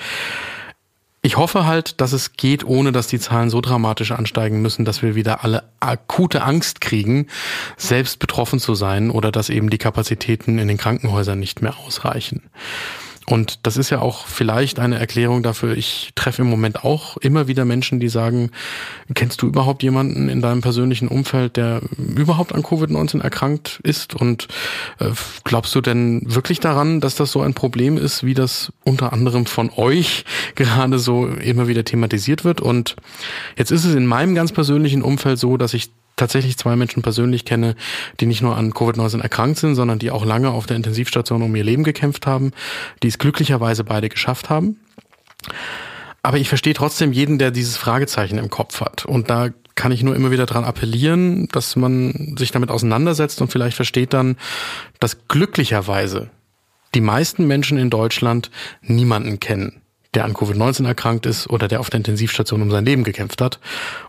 Ich 1.22 1.38
hoffe 1.38 1.68
halt, 1.68 2.02
dass 2.02 2.14
es 2.14 2.34
geht, 2.34 2.64
ohne 2.64 2.92
dass 2.92 3.08
die 3.08 3.20
Zahlen 3.20 3.52
so 3.52 3.62
dramatisch 3.62 4.14
ansteigen 4.14 4.64
müssen, 4.64 4.84
dass 4.84 5.04
wir 5.04 5.14
wieder 5.14 5.44
alle 5.44 5.64
akute 5.80 6.42
Angst 6.42 6.82
kriegen, 6.82 7.28
selbst 7.76 8.18
betroffen 8.18 8.60
zu 8.60 8.74
sein 8.74 9.12
oder 9.12 9.32
dass 9.32 9.50
eben 9.50 9.70
die 9.70 9.78
Kapazitäten 9.78 10.58
in 10.58 10.68
den 10.68 10.78
Krankenhäusern 10.78 11.38
nicht 11.38 11.62
mehr 11.62 11.78
ausreichen. 11.78 12.44
Und 13.30 13.60
das 13.64 13.76
ist 13.76 13.90
ja 13.90 14.00
auch 14.00 14.26
vielleicht 14.26 14.80
eine 14.80 15.00
Erklärung 15.00 15.44
dafür. 15.44 15.76
Ich 15.76 16.12
treffe 16.16 16.44
im 16.44 16.50
Moment 16.50 16.86
auch 16.86 17.18
immer 17.18 17.48
wieder 17.48 17.66
Menschen, 17.66 18.00
die 18.00 18.08
sagen, 18.08 18.52
kennst 19.14 19.42
du 19.42 19.48
überhaupt 19.48 19.84
jemanden 19.84 20.30
in 20.30 20.42
deinem 20.42 20.62
persönlichen 20.62 21.10
Umfeld, 21.10 21.58
der 21.58 21.82
überhaupt 21.98 22.56
an 22.56 22.64
Covid-19 22.64 23.22
erkrankt 23.22 23.82
ist? 23.84 24.16
Und 24.16 24.48
äh, 25.00 25.10
glaubst 25.44 25.76
du 25.76 25.82
denn 25.82 26.22
wirklich 26.24 26.62
daran, 26.62 27.02
dass 27.02 27.16
das 27.16 27.34
so 27.34 27.42
ein 27.42 27.54
Problem 27.54 27.98
ist, 27.98 28.24
wie 28.24 28.34
das 28.34 28.72
unter 28.86 29.12
anderem 29.12 29.46
von 29.46 29.72
euch 29.76 30.24
gerade 30.56 30.98
so 30.98 31.28
immer 31.28 31.68
wieder 31.68 31.84
thematisiert 31.84 32.46
wird? 32.46 32.62
Und 32.62 32.96
jetzt 33.58 33.72
ist 33.72 33.84
es 33.84 33.94
in 33.94 34.06
meinem 34.06 34.36
ganz 34.36 34.54
persönlichen 34.54 35.02
Umfeld 35.02 35.38
so, 35.38 35.58
dass 35.58 35.74
ich 35.74 35.90
tatsächlich 36.18 36.58
zwei 36.58 36.76
Menschen 36.76 37.02
persönlich 37.02 37.46
kenne, 37.46 37.76
die 38.20 38.26
nicht 38.26 38.42
nur 38.42 38.58
an 38.58 38.74
Covid-19 38.74 39.22
erkrankt 39.22 39.60
sind, 39.60 39.76
sondern 39.76 40.00
die 40.00 40.12
auch 40.12 40.26
lange 40.26 40.52
auf 40.52 40.66
der 40.66 40.76
Intensivstation 40.76 41.42
um 41.42 41.56
ihr 41.56 41.64
Leben 41.64 41.86
gekämpft 41.86 42.28
haben, 42.28 42.52
die 43.02 43.08
es 43.08 43.18
glücklicherweise 43.18 43.86
beide 43.86 44.10
geschafft 44.10 44.50
haben. 44.50 44.80
Aber 46.24 46.38
ich 46.38 46.50
verstehe 46.50 46.74
trotzdem 46.74 47.14
jeden, 47.14 47.38
der 47.38 47.52
dieses 47.52 47.78
Fragezeichen 47.78 48.38
im 48.38 48.50
Kopf 48.50 48.82
hat. 48.82 49.06
Und 49.06 49.30
da 49.30 49.50
kann 49.76 49.92
ich 49.92 50.04
nur 50.04 50.16
immer 50.16 50.32
wieder 50.32 50.46
dran 50.46 50.66
appellieren, 50.66 51.48
dass 51.50 51.76
man 51.76 52.36
sich 52.38 52.52
damit 52.52 52.72
auseinandersetzt 52.72 53.42
und 53.42 53.52
vielleicht 53.52 53.76
versteht 53.76 54.12
dann, 54.12 54.36
dass 55.00 55.28
glücklicherweise 55.28 56.30
die 56.96 57.02
meisten 57.02 57.48
Menschen 57.48 57.78
in 57.78 57.90
Deutschland 57.90 58.50
niemanden 58.82 59.40
kennen, 59.40 59.82
der 60.14 60.26
an 60.26 60.34
Covid-19 60.34 60.86
erkrankt 60.88 61.26
ist 61.26 61.50
oder 61.50 61.68
der 61.68 61.80
auf 61.80 61.90
der 61.90 62.00
Intensivstation 62.00 62.62
um 62.62 62.72
sein 62.72 62.86
Leben 62.86 63.04
gekämpft 63.04 63.42
hat. 63.42 63.60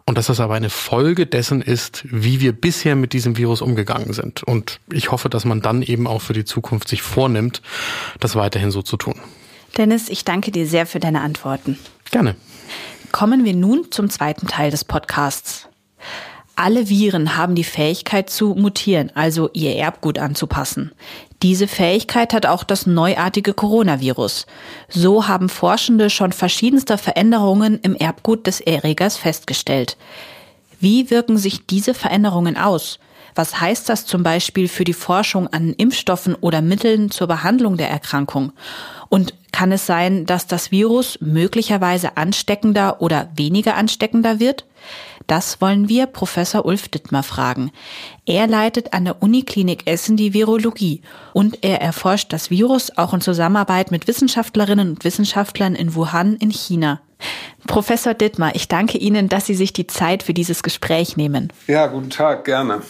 Und 0.06 0.16
dass 0.16 0.26
das 0.26 0.40
aber 0.40 0.54
eine 0.54 0.70
Folge 0.70 1.26
dessen 1.26 1.60
ist, 1.60 2.04
wie 2.04 2.40
wir 2.40 2.52
bisher 2.52 2.96
mit 2.96 3.12
diesem 3.12 3.36
Virus 3.36 3.60
umgegangen 3.62 4.12
sind. 4.12 4.42
Und 4.42 4.80
ich 4.92 5.10
hoffe, 5.10 5.28
dass 5.28 5.44
man 5.44 5.60
dann 5.60 5.82
eben 5.82 6.06
auch 6.06 6.22
für 6.22 6.32
die 6.32 6.44
Zukunft 6.44 6.88
sich 6.88 7.02
vornimmt, 7.02 7.62
das 8.20 8.36
weiterhin 8.36 8.70
so 8.70 8.82
zu 8.82 8.96
tun. 8.96 9.16
Dennis, 9.76 10.08
ich 10.08 10.24
danke 10.24 10.50
dir 10.50 10.66
sehr 10.66 10.86
für 10.86 11.00
deine 11.00 11.20
Antworten. 11.20 11.78
Gerne. 12.10 12.36
Kommen 13.12 13.44
wir 13.44 13.54
nun 13.54 13.90
zum 13.90 14.10
zweiten 14.10 14.46
Teil 14.46 14.70
des 14.70 14.84
Podcasts. 14.84 15.68
Alle 16.56 16.88
Viren 16.88 17.36
haben 17.36 17.54
die 17.54 17.64
Fähigkeit 17.64 18.30
zu 18.30 18.54
mutieren, 18.56 19.12
also 19.14 19.48
ihr 19.52 19.76
Erbgut 19.76 20.18
anzupassen. 20.18 20.90
Diese 21.42 21.68
Fähigkeit 21.68 22.32
hat 22.32 22.46
auch 22.46 22.64
das 22.64 22.86
neuartige 22.86 23.54
Coronavirus. 23.54 24.46
So 24.88 25.28
haben 25.28 25.48
Forschende 25.48 26.10
schon 26.10 26.32
verschiedenste 26.32 26.98
Veränderungen 26.98 27.78
im 27.82 27.94
Erbgut 27.94 28.46
des 28.46 28.60
Erregers 28.60 29.16
festgestellt. 29.16 29.96
Wie 30.80 31.10
wirken 31.10 31.38
sich 31.38 31.66
diese 31.66 31.94
Veränderungen 31.94 32.56
aus? 32.56 32.98
Was 33.36 33.60
heißt 33.60 33.88
das 33.88 34.04
zum 34.04 34.24
Beispiel 34.24 34.66
für 34.66 34.82
die 34.82 34.92
Forschung 34.92 35.46
an 35.46 35.72
Impfstoffen 35.74 36.34
oder 36.34 36.60
Mitteln 36.60 37.12
zur 37.12 37.28
Behandlung 37.28 37.76
der 37.76 37.88
Erkrankung? 37.88 38.52
Und 39.08 39.32
kann 39.52 39.70
es 39.70 39.86
sein, 39.86 40.26
dass 40.26 40.48
das 40.48 40.72
Virus 40.72 41.18
möglicherweise 41.20 42.16
ansteckender 42.16 43.00
oder 43.00 43.30
weniger 43.36 43.76
ansteckender 43.76 44.40
wird? 44.40 44.64
Das 45.26 45.60
wollen 45.60 45.88
wir 45.88 46.06
Professor 46.06 46.64
Ulf 46.64 46.88
Dittmer 46.88 47.22
fragen. 47.22 47.70
Er 48.24 48.46
leitet 48.46 48.94
an 48.94 49.04
der 49.04 49.22
Uniklinik 49.22 49.86
Essen 49.86 50.16
die 50.16 50.32
Virologie 50.32 51.02
und 51.34 51.62
er 51.62 51.80
erforscht 51.80 52.32
das 52.32 52.50
Virus 52.50 52.96
auch 52.96 53.12
in 53.12 53.20
Zusammenarbeit 53.20 53.90
mit 53.90 54.08
Wissenschaftlerinnen 54.08 54.90
und 54.90 55.04
Wissenschaftlern 55.04 55.74
in 55.74 55.94
Wuhan 55.94 56.36
in 56.36 56.50
China. 56.50 57.00
Professor 57.66 58.14
Dittmer, 58.14 58.54
ich 58.54 58.68
danke 58.68 58.96
Ihnen, 58.96 59.28
dass 59.28 59.46
Sie 59.46 59.54
sich 59.54 59.72
die 59.72 59.86
Zeit 59.86 60.22
für 60.22 60.32
dieses 60.32 60.62
Gespräch 60.62 61.16
nehmen. 61.16 61.52
Ja, 61.66 61.86
guten 61.88 62.10
Tag, 62.10 62.44
gerne. 62.44 62.82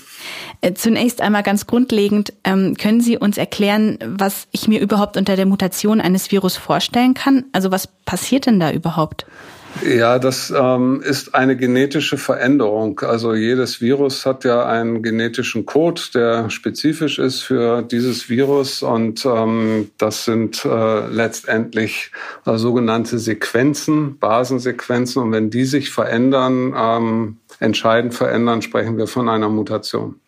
Äh, 0.60 0.74
zunächst 0.74 1.20
einmal 1.20 1.42
ganz 1.42 1.66
grundlegend, 1.66 2.32
ähm, 2.44 2.76
können 2.76 3.00
Sie 3.00 3.16
uns 3.16 3.38
erklären, 3.38 3.98
was 4.04 4.46
ich 4.52 4.68
mir 4.68 4.80
überhaupt 4.80 5.16
unter 5.16 5.36
der 5.36 5.46
Mutation 5.46 6.00
eines 6.00 6.30
Virus 6.30 6.56
vorstellen 6.56 7.14
kann? 7.14 7.44
Also 7.52 7.70
was 7.70 7.86
passiert 7.86 8.46
denn 8.46 8.60
da 8.60 8.70
überhaupt? 8.70 9.26
Ja, 9.82 10.18
das 10.18 10.52
ähm, 10.56 11.02
ist 11.02 11.34
eine 11.34 11.56
genetische 11.56 12.18
Veränderung. 12.18 13.00
Also 13.00 13.34
jedes 13.34 13.80
Virus 13.80 14.26
hat 14.26 14.44
ja 14.44 14.66
einen 14.66 15.02
genetischen 15.02 15.66
Code, 15.66 16.00
der 16.14 16.50
spezifisch 16.50 17.18
ist 17.18 17.42
für 17.42 17.82
dieses 17.82 18.28
Virus. 18.28 18.82
Und 18.82 19.24
ähm, 19.24 19.90
das 19.98 20.24
sind 20.24 20.64
äh, 20.64 21.06
letztendlich 21.08 22.10
äh, 22.46 22.56
sogenannte 22.56 23.18
Sequenzen, 23.18 24.18
Basensequenzen. 24.18 25.22
Und 25.22 25.32
wenn 25.32 25.50
die 25.50 25.64
sich 25.64 25.90
verändern, 25.90 26.74
ähm, 26.76 27.36
entscheidend 27.60 28.14
verändern, 28.14 28.62
sprechen 28.62 28.98
wir 28.98 29.06
von 29.06 29.28
einer 29.28 29.48
Mutation. 29.48 30.20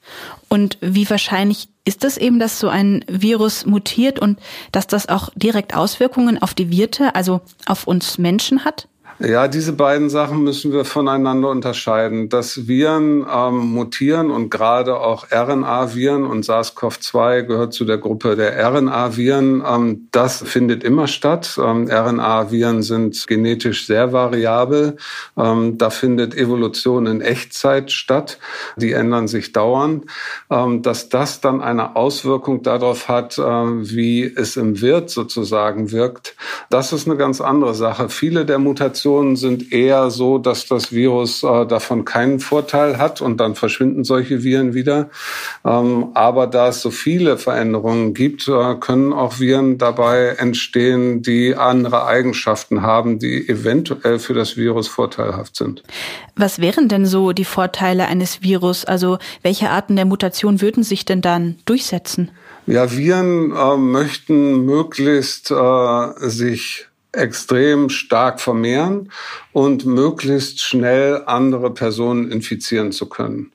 Und 0.49 0.79
wie 0.81 1.09
wahrscheinlich 1.09 1.69
ist 1.85 2.05
es 2.05 2.17
eben, 2.17 2.39
dass 2.39 2.59
so 2.59 2.69
ein 2.69 3.05
Virus 3.09 3.67
mutiert 3.67 4.19
und 4.19 4.39
dass 4.73 4.87
das 4.87 5.09
auch 5.09 5.31
direkt 5.35 5.75
Auswirkungen 5.75 6.41
auf 6.43 6.55
die 6.55 6.71
Wirte, 6.71 7.15
also 7.15 7.41
auf 7.67 7.87
uns 7.87 8.19
Menschen 8.19 8.65
hat? 8.65 8.89
Ja, 9.23 9.49
diese 9.49 9.75
beiden 9.75 10.09
Sachen 10.09 10.45
müssen 10.45 10.73
wir 10.73 10.87
voneinander 10.87 11.51
unterscheiden. 11.51 12.31
Dass 12.31 12.69
Viren 12.69 13.27
ähm, 13.31 13.59
mutieren 13.59 14.31
und 14.31 14.49
gerade 14.49 14.99
auch 14.99 15.27
RNA-Viren 15.31 16.25
und 16.25 16.47
SARS-CoV-2 16.47 17.43
gehört 17.43 17.75
zu 17.75 17.85
der 17.85 17.99
Gruppe 17.99 18.35
der 18.35 18.57
RNA-Viren, 18.67 19.63
ähm, 19.67 20.09
das 20.11 20.43
findet 20.43 20.83
immer 20.85 21.07
statt. 21.07 21.61
Ähm, 21.63 21.87
RNA-Viren 21.91 22.83
sind 22.83 23.27
genetisch 23.27 23.87
sehr 23.87 24.15
variabel. 24.15 24.97
Ähm, 25.37 25.77
da 25.77 25.91
findet 25.91 26.35
Evolution 26.35 27.07
in 27.07 27.21
Echtzeit 27.21 27.93
statt. 27.93 28.39
Die 28.77 28.93
ändern 28.93 29.29
sich 29.29 29.53
dauernd. 29.53 30.07
Ähm, 30.49 30.81
dass 30.81 31.11
das 31.11 31.43
dann 31.43 31.61
eine 31.61 31.95
Auswirkung 31.95 32.63
darauf 32.63 33.09
hat, 33.09 33.37
äh, 33.37 33.43
wie 33.43 34.25
es 34.25 34.57
im 34.57 34.81
Wirt 34.81 35.11
sozusagen 35.11 35.93
wirkt, 35.93 36.37
das 36.71 36.93
ist 36.93 37.09
eine 37.09 37.17
ganz 37.17 37.41
andere 37.41 37.75
Sache. 37.75 38.09
Viele 38.09 38.47
der 38.47 38.61
Mutationen 38.61 39.35
sind 39.35 39.73
eher 39.73 40.09
so, 40.11 40.39
dass 40.39 40.69
das 40.69 40.93
Virus 40.93 41.43
äh, 41.43 41.67
davon 41.67 42.05
keinen 42.05 42.39
Vorteil 42.39 42.97
hat 42.97 43.21
und 43.21 43.39
dann 43.39 43.57
verschwinden 43.57 44.05
solche 44.05 44.45
Viren 44.45 44.73
wieder. 44.73 45.11
Ähm, 45.65 46.11
aber 46.15 46.47
da 46.47 46.69
es 46.69 46.81
so 46.81 46.93
viele 46.93 47.39
Veränderungen 47.39 48.15
gibt, 48.15 48.47
äh, 48.47 48.77
können 48.77 49.13
auch 49.13 49.41
Viren 49.41 49.79
dabei 49.79 50.37
entstehen, 50.39 51.23
die 51.23 51.57
andere 51.57 52.07
Eigenschaften 52.07 52.83
haben, 52.83 53.19
die 53.19 53.49
eventuell 53.49 54.21
für 54.21 54.35
das 54.35 54.57
Virus 54.57 54.87
vorteilhaft 54.87 55.57
sind. 55.57 55.83
Was 56.37 56.61
wären 56.61 56.89
denn 56.89 57.05
so 57.05 57.33
die 57.33 57.45
Vorteile 57.45 58.07
eines 58.07 58.43
Virus? 58.43 58.85
Also 58.85 59.19
welche 59.43 59.71
Arten 59.71 59.97
der 59.97 60.05
Mutation 60.05 60.61
würden 60.61 60.85
sich 60.85 61.05
denn 61.05 61.21
dann 61.21 61.57
durchsetzen? 61.65 62.31
Ja, 62.71 62.89
Viren 62.93 63.51
äh, 63.51 63.77
möchten 63.77 64.65
möglichst 64.65 65.51
äh, 65.51 66.13
sich 66.19 66.87
extrem 67.11 67.89
stark 67.89 68.41
vermehren 68.41 69.11
und 69.53 69.85
möglichst 69.85 70.61
schnell 70.61 71.23
andere 71.27 71.73
Personen 71.73 72.31
infizieren 72.31 72.93
zu 72.93 73.09
können. 73.09 73.53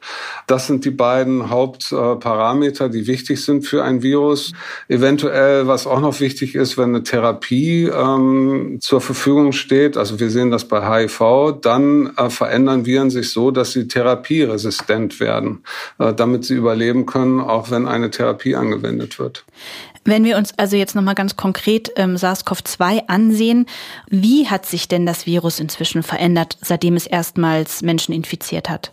Das 0.48 0.68
sind 0.68 0.86
die 0.86 0.92
beiden 0.92 1.50
Hauptparameter, 1.50 2.90
die 2.90 3.08
wichtig 3.08 3.44
sind 3.44 3.66
für 3.66 3.84
ein 3.84 4.02
Virus. 4.02 4.52
Eventuell, 4.88 5.68
was 5.68 5.88
auch 5.88 6.00
noch 6.00 6.20
wichtig 6.20 6.56
ist, 6.56 6.78
wenn 6.78 6.90
eine 6.90 7.04
Therapie 7.04 7.86
ähm, 7.86 8.78
zur 8.82 9.02
Verfügung 9.02 9.52
steht, 9.52 9.98
also 9.98 10.20
wir 10.20 10.30
sehen 10.30 10.52
das 10.52 10.66
bei 10.66 10.82
HIV, 10.82 11.60
dann 11.62 12.16
äh, 12.18 12.30
verändern 12.30 12.86
Viren 12.86 13.10
sich 13.10 13.32
so, 13.32 13.52
dass 13.52 13.72
sie 13.72 13.88
therapieresistent 13.88 15.20
werden, 15.20 15.64
äh, 16.00 16.14
damit 16.14 16.46
sie 16.46 16.56
überleben 16.56 17.06
können, 17.06 17.40
auch 17.40 17.72
wenn 17.72 17.88
eine 17.88 18.12
Therapie 18.12 18.56
angewendet 18.56 19.20
wird. 19.20 19.46
Wenn 20.08 20.24
wir 20.24 20.38
uns 20.38 20.54
also 20.58 20.76
jetzt 20.76 20.94
nochmal 20.94 21.16
ganz 21.16 21.36
konkret 21.36 21.92
ähm, 21.96 22.16
SARS-CoV-2 22.16 23.08
ansehen, 23.08 23.66
wie 24.08 24.48
hat 24.48 24.68
sich 24.68 24.88
denn 24.88 25.08
das 25.08 25.26
Virus 25.26 25.60
inzwischen 25.86 26.04
verändert, 26.04 26.58
seitdem 26.62 26.96
es 26.96 27.06
erstmals 27.06 27.84
Menschen 27.84 28.14
infiziert 28.14 28.70
hat? 28.70 28.92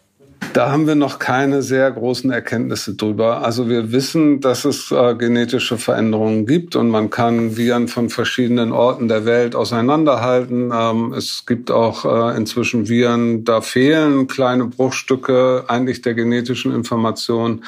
Da 0.53 0.71
haben 0.71 0.87
wir 0.87 0.97
noch 0.97 1.19
keine 1.19 1.63
sehr 1.63 1.91
großen 1.91 2.31
Erkenntnisse 2.31 2.95
drüber. 2.95 3.43
Also 3.43 3.71
wir 3.71 3.91
wissen, 3.91 4.41
dass 4.41 4.67
es 4.67 4.91
äh, 4.91 5.15
genetische 5.15 5.79
Veränderungen 5.79 6.45
gibt 6.45 6.77
und 6.77 6.91
man 6.91 7.09
kann 7.09 7.57
Viren 7.57 7.89
von 7.89 8.11
verschiedenen 8.11 8.71
Orten 8.71 9.09
der 9.09 9.25
Welt 9.25 9.55
auseinanderhalten. 9.55 10.71
Ähm, 10.75 11.15
es 11.15 11.47
gibt 11.47 11.71
auch 11.71 12.05
äh, 12.05 12.37
inzwischen 12.37 12.89
Viren, 12.89 13.45
da 13.45 13.63
fehlen 13.63 14.27
kleine 14.27 14.67
Bruchstücke 14.67 15.65
eigentlich 15.69 16.03
der 16.03 16.13
genetischen 16.13 16.75
Information. 16.75 17.65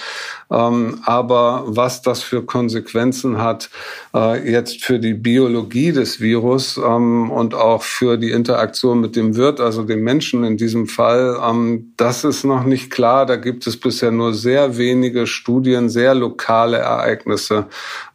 Ähm, 0.50 1.00
aber 1.04 1.64
was 1.66 2.02
das 2.02 2.23
für 2.23 2.43
Konsequenzen 2.43 3.38
hat 3.38 3.71
äh, 4.14 4.50
jetzt 4.50 4.85
für 4.85 4.99
die 4.99 5.14
Biologie 5.14 5.93
des 5.93 6.21
Virus 6.21 6.76
ähm, 6.76 7.31
und 7.31 7.54
auch 7.54 7.83
für 7.83 8.19
die 8.19 8.31
Interaktion 8.31 9.00
mit 9.00 9.16
dem 9.16 9.37
Wirt, 9.37 9.61
also 9.61 9.85
dem 9.85 10.02
Menschen 10.02 10.45
in 10.45 10.57
diesem 10.59 10.87
Fall, 10.87 11.40
ähm, 11.43 11.93
das 11.97 12.25
ist 12.25 12.45
noch 12.45 12.63
nicht 12.64 12.90
klar. 12.90 13.26
Da 13.26 13.37
gibt 13.37 13.66
es 13.66 13.78
bisher 13.78 14.11
nur 14.11 14.35
sehr 14.35 14.76
wenige 14.76 15.26
Studien, 15.26 15.88
sehr 15.88 16.14
lokale 16.14 16.78
Ereignisse, 16.78 17.66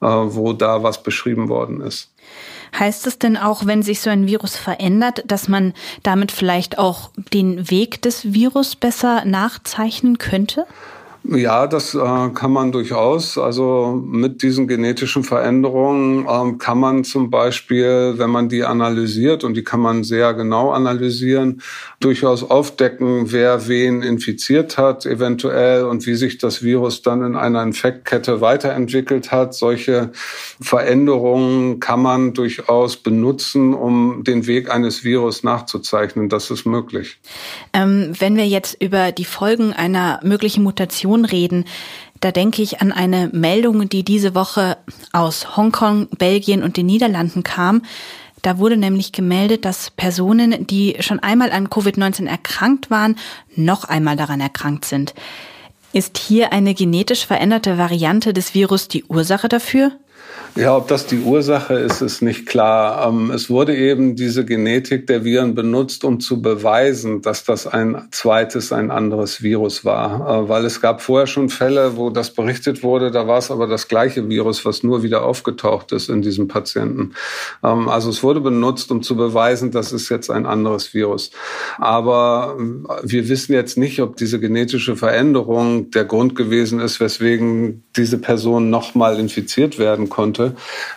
äh, 0.01 0.05
wo 0.05 0.53
da 0.53 0.83
was 0.83 1.03
beschrieben 1.03 1.49
worden 1.49 1.81
ist. 1.81 2.11
Heißt 2.77 3.07
es 3.07 3.17
denn 3.17 3.35
auch, 3.35 3.65
wenn 3.65 3.81
sich 3.81 4.01
so 4.01 4.09
ein 4.09 4.27
Virus 4.27 4.55
verändert, 4.55 5.23
dass 5.25 5.47
man 5.47 5.73
damit 6.03 6.31
vielleicht 6.31 6.77
auch 6.77 7.09
den 7.33 7.69
Weg 7.71 8.01
des 8.01 8.33
Virus 8.33 8.75
besser 8.75 9.25
nachzeichnen 9.25 10.17
könnte? 10.17 10.65
Ja, 11.31 11.67
das 11.67 11.93
äh, 11.93 11.99
kann 12.33 12.51
man 12.51 12.71
durchaus. 12.71 13.37
Also 13.37 14.01
mit 14.03 14.41
diesen 14.41 14.67
genetischen 14.67 15.23
Veränderungen 15.23 16.25
ähm, 16.27 16.57
kann 16.57 16.79
man 16.79 17.03
zum 17.03 17.29
Beispiel, 17.29 18.15
wenn 18.17 18.31
man 18.31 18.49
die 18.49 18.63
analysiert, 18.63 19.43
und 19.43 19.53
die 19.53 19.63
kann 19.63 19.79
man 19.79 20.03
sehr 20.03 20.33
genau 20.33 20.71
analysieren, 20.71 21.61
durchaus 21.99 22.49
aufdecken, 22.49 23.31
wer 23.31 23.67
wen 23.67 24.01
infiziert 24.01 24.79
hat, 24.79 25.05
eventuell, 25.05 25.83
und 25.83 26.07
wie 26.07 26.15
sich 26.15 26.39
das 26.39 26.63
Virus 26.63 27.03
dann 27.03 27.21
in 27.21 27.35
einer 27.35 27.61
Infektkette 27.61 28.41
weiterentwickelt 28.41 29.31
hat. 29.31 29.53
Solche 29.53 30.11
Veränderungen 30.59 31.79
kann 31.79 32.01
man 32.01 32.33
durchaus 32.33 32.97
benutzen, 32.97 33.75
um 33.75 34.23
den 34.23 34.47
Weg 34.47 34.71
eines 34.71 35.03
Virus 35.03 35.43
nachzuzeichnen. 35.43 36.27
Das 36.27 36.49
ist 36.49 36.65
möglich. 36.65 37.19
Ähm, 37.73 38.13
wenn 38.17 38.35
wir 38.35 38.47
jetzt 38.47 38.81
über 38.81 39.11
die 39.11 39.25
Folgen 39.25 39.73
einer 39.73 40.19
möglichen 40.23 40.63
Mutation 40.63 41.18
reden, 41.25 41.65
da 42.19 42.31
denke 42.31 42.61
ich 42.61 42.81
an 42.81 42.91
eine 42.91 43.29
Meldung, 43.31 43.87
die 43.87 44.03
diese 44.03 44.35
Woche 44.35 44.77
aus 45.13 45.55
Hongkong, 45.55 46.07
Belgien 46.17 46.63
und 46.63 46.75
den 46.75 46.85
Niederlanden 46.85 47.43
kam. 47.43 47.83
Da 48.41 48.57
wurde 48.57 48.77
nämlich 48.77 49.11
gemeldet, 49.11 49.65
dass 49.65 49.91
Personen, 49.91 50.67
die 50.67 50.97
schon 50.99 51.19
einmal 51.19 51.51
an 51.51 51.67
Covid-19 51.67 52.27
erkrankt 52.27 52.89
waren, 52.89 53.17
noch 53.55 53.83
einmal 53.85 54.15
daran 54.15 54.41
erkrankt 54.41 54.85
sind. 54.85 55.13
Ist 55.91 56.17
hier 56.17 56.53
eine 56.53 56.73
genetisch 56.73 57.25
veränderte 57.25 57.77
Variante 57.77 58.33
des 58.33 58.53
Virus 58.53 58.87
die 58.87 59.03
Ursache 59.05 59.49
dafür? 59.49 59.91
Ja, 60.55 60.75
ob 60.75 60.87
das 60.87 61.05
die 61.05 61.19
Ursache 61.19 61.75
ist, 61.75 62.01
ist 62.01 62.21
nicht 62.21 62.45
klar. 62.45 63.07
Ähm, 63.07 63.31
es 63.31 63.49
wurde 63.49 63.75
eben 63.75 64.15
diese 64.15 64.45
Genetik 64.45 65.07
der 65.07 65.23
Viren 65.23 65.53
benutzt, 65.55 66.03
um 66.03 66.19
zu 66.19 66.41
beweisen, 66.41 67.21
dass 67.21 67.43
das 67.45 67.67
ein 67.67 68.07
zweites, 68.11 68.73
ein 68.73 68.91
anderes 68.91 69.43
Virus 69.43 69.85
war. 69.85 70.43
Äh, 70.43 70.49
weil 70.49 70.65
es 70.65 70.81
gab 70.81 71.01
vorher 71.01 71.27
schon 71.27 71.49
Fälle, 71.49 71.97
wo 71.97 72.09
das 72.09 72.33
berichtet 72.33 72.83
wurde, 72.83 73.11
da 73.11 73.27
war 73.27 73.37
es 73.37 73.51
aber 73.51 73.67
das 73.67 73.87
gleiche 73.87 74.27
Virus, 74.27 74.65
was 74.65 74.83
nur 74.83 75.03
wieder 75.03 75.23
aufgetaucht 75.23 75.91
ist 75.91 76.09
in 76.09 76.21
diesem 76.21 76.47
Patienten. 76.47 77.13
Ähm, 77.63 77.87
also 77.87 78.09
es 78.09 78.23
wurde 78.23 78.41
benutzt, 78.41 78.91
um 78.91 79.03
zu 79.03 79.15
beweisen, 79.15 79.71
das 79.71 79.93
ist 79.93 80.09
jetzt 80.09 80.31
ein 80.31 80.45
anderes 80.45 80.93
Virus. 80.93 81.31
Aber 81.77 82.57
äh, 82.57 82.93
wir 83.03 83.29
wissen 83.29 83.53
jetzt 83.53 83.77
nicht, 83.77 84.01
ob 84.01 84.17
diese 84.17 84.39
genetische 84.39 84.95
Veränderung 84.95 85.91
der 85.91 86.05
Grund 86.05 86.35
gewesen 86.35 86.79
ist, 86.79 86.99
weswegen 86.99 87.83
diese 87.95 88.17
Person 88.17 88.69
nochmal 88.69 89.19
infiziert 89.19 89.77
werden 89.77 90.08
konnte. 90.09 90.55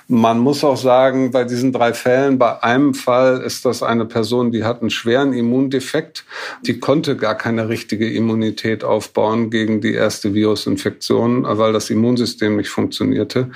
Man 0.08 0.38
muss 0.38 0.64
auch 0.64 0.76
sagen, 0.76 1.30
bei 1.30 1.44
diesen 1.44 1.72
drei 1.72 1.94
Fällen, 1.94 2.38
bei 2.38 2.62
einem 2.62 2.94
Fall 2.94 3.40
ist 3.40 3.64
das 3.64 3.82
eine 3.82 4.04
Person, 4.04 4.52
die 4.52 4.64
hat 4.64 4.80
einen 4.80 4.90
schweren 4.90 5.32
Immundefekt. 5.32 6.24
Die 6.62 6.80
konnte 6.80 7.16
gar 7.16 7.36
keine 7.36 7.68
richtige 7.68 8.10
Immunität 8.12 8.84
aufbauen 8.84 9.50
gegen 9.50 9.80
die 9.80 9.94
erste 9.94 10.34
Virusinfektion, 10.34 11.44
weil 11.46 11.72
das 11.72 11.90
Immunsystem 11.90 12.56
nicht 12.56 12.70
funktionierte. 12.70 13.50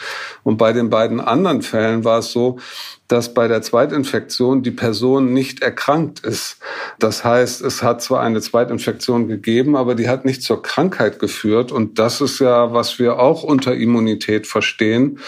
Und 0.44 0.56
bei 0.56 0.72
den 0.72 0.90
beiden 0.90 1.20
anderen 1.20 1.62
Fällen 1.62 2.04
war 2.04 2.18
es 2.18 2.32
so, 2.32 2.58
dass 3.08 3.34
bei 3.34 3.48
der 3.48 3.62
Zweitinfektion 3.62 4.62
die 4.62 4.70
Person 4.70 5.32
nicht 5.32 5.62
erkrankt 5.62 6.20
ist. 6.20 6.58
Das 6.98 7.24
heißt, 7.24 7.62
es 7.62 7.82
hat 7.82 8.02
zwar 8.02 8.20
eine 8.20 8.40
Zweitinfektion 8.40 9.28
gegeben, 9.28 9.76
aber 9.76 9.94
die 9.94 10.08
hat 10.08 10.24
nicht 10.24 10.42
zur 10.42 10.62
Krankheit 10.62 11.18
geführt. 11.18 11.72
Und 11.72 11.98
das 11.98 12.20
ist 12.20 12.40
ja, 12.40 12.72
was 12.72 12.98
wir 12.98 13.18
auch 13.18 13.42
unter 13.42 13.74
Immunität 13.74 14.46
verstehen. 14.46 15.18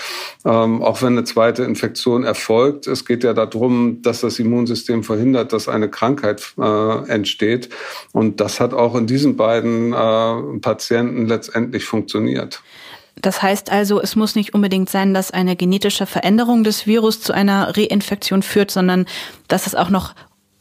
Ähm, 0.45 0.83
auch 0.83 1.03
wenn 1.03 1.13
eine 1.13 1.25
zweite 1.25 1.65
Infektion 1.65 2.25
erfolgt, 2.25 2.87
es 2.87 3.05
geht 3.05 3.25
ja 3.25 3.33
darum, 3.33 4.03
dass 4.03 4.21
das 4.21 4.39
Immunsystem 4.39 5.05
verhindert, 5.05 5.53
dass 5.53 5.69
eine 5.69 5.89
Krankheit 5.89 6.55
äh, 6.59 7.09
entsteht. 7.09 7.69
Und 8.13 8.41
das 8.41 8.61
hat 8.61 8.75
auch 8.75 8.95
in 8.97 9.07
diesen 9.07 9.37
beiden 9.37 9.93
äh, 9.93 10.59
Patienten 10.61 11.27
letztendlich 11.27 11.85
funktioniert. 11.85 12.63
Das 13.23 13.43
heißt 13.43 13.71
also, 13.71 14.01
es 14.01 14.17
muss 14.17 14.35
nicht 14.35 14.55
unbedingt 14.55 14.91
sein, 14.91 15.15
dass 15.15 15.31
eine 15.31 15.57
genetische 15.57 16.07
Veränderung 16.07 16.65
des 16.65 16.87
Virus 16.87 17.21
zu 17.21 17.33
einer 17.33 17.77
Reinfektion 17.77 18.43
führt, 18.43 18.71
sondern 18.71 19.07
dass 19.49 19.67
es 19.67 19.75
auch 19.75 19.91
noch 19.91 20.15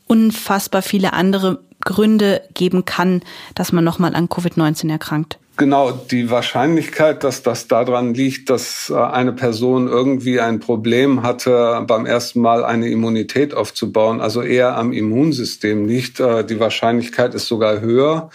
unfassbar 0.07 0.81
viele 0.81 1.13
andere 1.13 1.59
Gründe 1.81 2.41
geben 2.53 2.85
kann, 2.85 3.21
dass 3.55 3.71
man 3.71 3.83
nochmal 3.83 4.15
an 4.15 4.27
Covid-19 4.27 4.89
erkrankt. 4.91 5.37
Genau, 5.57 5.91
die 5.91 6.29
Wahrscheinlichkeit, 6.29 7.23
dass 7.23 7.41
das 7.41 7.67
daran 7.67 8.13
liegt, 8.13 8.51
dass 8.51 8.91
äh, 8.91 8.95
eine 8.95 9.33
Person 9.33 9.87
irgendwie 9.87 10.39
ein 10.39 10.59
Problem 10.59 11.23
hatte, 11.23 11.83
beim 11.87 12.05
ersten 12.05 12.41
Mal 12.41 12.63
eine 12.63 12.89
Immunität 12.89 13.55
aufzubauen, 13.55 14.21
also 14.21 14.43
eher 14.43 14.77
am 14.77 14.93
Immunsystem 14.93 15.87
liegt, 15.87 16.19
äh, 16.19 16.45
die 16.45 16.59
Wahrscheinlichkeit 16.59 17.33
ist 17.33 17.47
sogar 17.47 17.81
höher. 17.81 18.29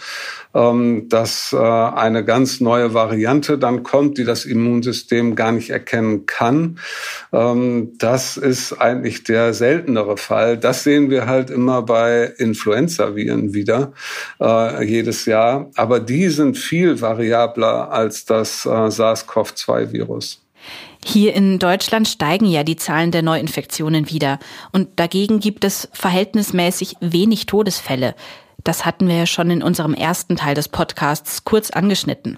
Ähm, 0.55 1.09
dass 1.09 1.51
äh, 1.51 1.57
eine 1.57 2.23
ganz 2.23 2.59
neue 2.59 2.93
Variante 2.93 3.57
dann 3.57 3.81
kommt, 3.81 4.19
die 4.19 4.23
das 4.23 4.45
Immunsystem 4.45 5.35
gar 5.35 5.51
nicht 5.51 5.71
erkennen 5.71 6.27
kann. 6.27 6.79
Ähm, 7.31 7.93
das 7.97 8.37
ist 8.37 8.73
eigentlich 8.73 9.23
der 9.23 9.53
seltenere 9.53 10.17
Fall. 10.17 10.57
Das 10.57 10.83
sehen 10.83 11.09
wir 11.09 11.25
halt 11.25 11.49
immer 11.49 11.81
bei 11.81 12.33
Influenza-Viren 12.37 13.53
wieder 13.53 13.93
äh, 14.39 14.85
jedes 14.85 15.25
Jahr. 15.25 15.71
Aber 15.75 15.99
die 15.99 16.29
sind 16.29 16.57
viel 16.57 17.01
variabler 17.01 17.91
als 17.91 18.25
das 18.25 18.65
äh, 18.65 18.69
SARS-CoV-2-Virus. 18.69 20.39
Hier 21.05 21.33
in 21.33 21.59
Deutschland 21.59 22.07
steigen 22.07 22.45
ja 22.45 22.63
die 22.63 22.77
Zahlen 22.77 23.11
der 23.11 23.23
Neuinfektionen 23.23 24.09
wieder 24.09 24.39
und 24.71 24.87
dagegen 24.95 25.39
gibt 25.39 25.65
es 25.65 25.89
verhältnismäßig 25.91 26.95
wenig 27.01 27.45
Todesfälle. 27.45 28.15
Das 28.63 28.85
hatten 28.85 29.07
wir 29.07 29.15
ja 29.15 29.25
schon 29.25 29.49
in 29.49 29.63
unserem 29.63 29.93
ersten 29.93 30.35
Teil 30.35 30.55
des 30.55 30.69
Podcasts 30.69 31.43
kurz 31.43 31.69
angeschnitten. 31.71 32.37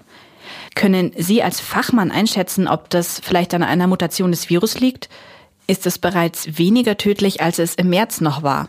Können 0.74 1.12
Sie 1.16 1.42
als 1.42 1.60
Fachmann 1.60 2.10
einschätzen, 2.10 2.68
ob 2.68 2.90
das 2.90 3.20
vielleicht 3.22 3.54
an 3.54 3.62
einer 3.62 3.86
Mutation 3.86 4.30
des 4.30 4.50
Virus 4.50 4.78
liegt? 4.80 5.08
Ist 5.66 5.86
es 5.86 5.98
bereits 5.98 6.58
weniger 6.58 6.96
tödlich, 6.96 7.40
als 7.40 7.58
es 7.58 7.74
im 7.74 7.90
März 7.90 8.20
noch 8.20 8.42
war? 8.42 8.68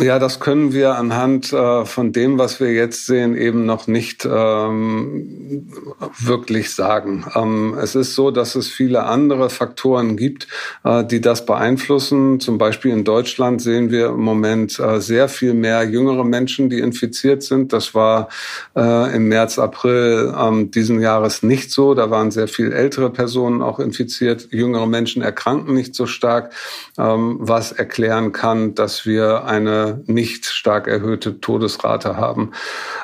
Ja, 0.00 0.18
das 0.18 0.38
können 0.38 0.72
wir 0.72 0.96
anhand 0.96 1.52
äh, 1.52 1.84
von 1.84 2.12
dem, 2.12 2.38
was 2.38 2.60
wir 2.60 2.72
jetzt 2.72 3.06
sehen, 3.06 3.36
eben 3.36 3.64
noch 3.64 3.86
nicht 3.86 4.28
ähm, 4.30 5.72
wirklich 6.18 6.74
sagen. 6.74 7.24
Ähm, 7.34 7.76
es 7.80 7.94
ist 7.94 8.14
so, 8.14 8.30
dass 8.30 8.54
es 8.54 8.68
viele 8.68 9.04
andere 9.04 9.50
Faktoren 9.50 10.16
gibt, 10.16 10.46
äh, 10.84 11.04
die 11.04 11.20
das 11.20 11.46
beeinflussen. 11.46 12.38
Zum 12.38 12.58
Beispiel 12.58 12.92
in 12.92 13.04
Deutschland 13.04 13.60
sehen 13.62 13.90
wir 13.90 14.08
im 14.08 14.20
Moment 14.20 14.78
äh, 14.78 15.00
sehr 15.00 15.28
viel 15.28 15.54
mehr 15.54 15.82
jüngere 15.84 16.24
Menschen, 16.24 16.68
die 16.68 16.78
infiziert 16.78 17.42
sind. 17.42 17.72
Das 17.72 17.94
war 17.94 18.28
äh, 18.76 19.16
im 19.16 19.28
März, 19.28 19.58
April 19.58 20.34
ähm, 20.38 20.70
diesen 20.70 21.00
Jahres 21.00 21.42
nicht 21.42 21.72
so. 21.72 21.94
Da 21.94 22.10
waren 22.10 22.30
sehr 22.30 22.48
viel 22.48 22.72
ältere 22.72 23.10
Personen 23.10 23.62
auch 23.62 23.80
infiziert. 23.80 24.48
Jüngere 24.50 24.86
Menschen 24.86 25.22
erkranken 25.22 25.74
nicht 25.74 25.94
so 25.94 26.06
stark, 26.06 26.52
ähm, 26.98 27.36
was 27.40 27.72
erklären 27.72 28.32
kann, 28.32 28.74
dass 28.74 29.06
wir 29.06 29.31
eine 29.40 29.72
eine 29.72 30.02
nicht 30.06 30.46
stark 30.46 30.86
erhöhte 30.86 31.40
Todesrate 31.40 32.16
haben. 32.16 32.52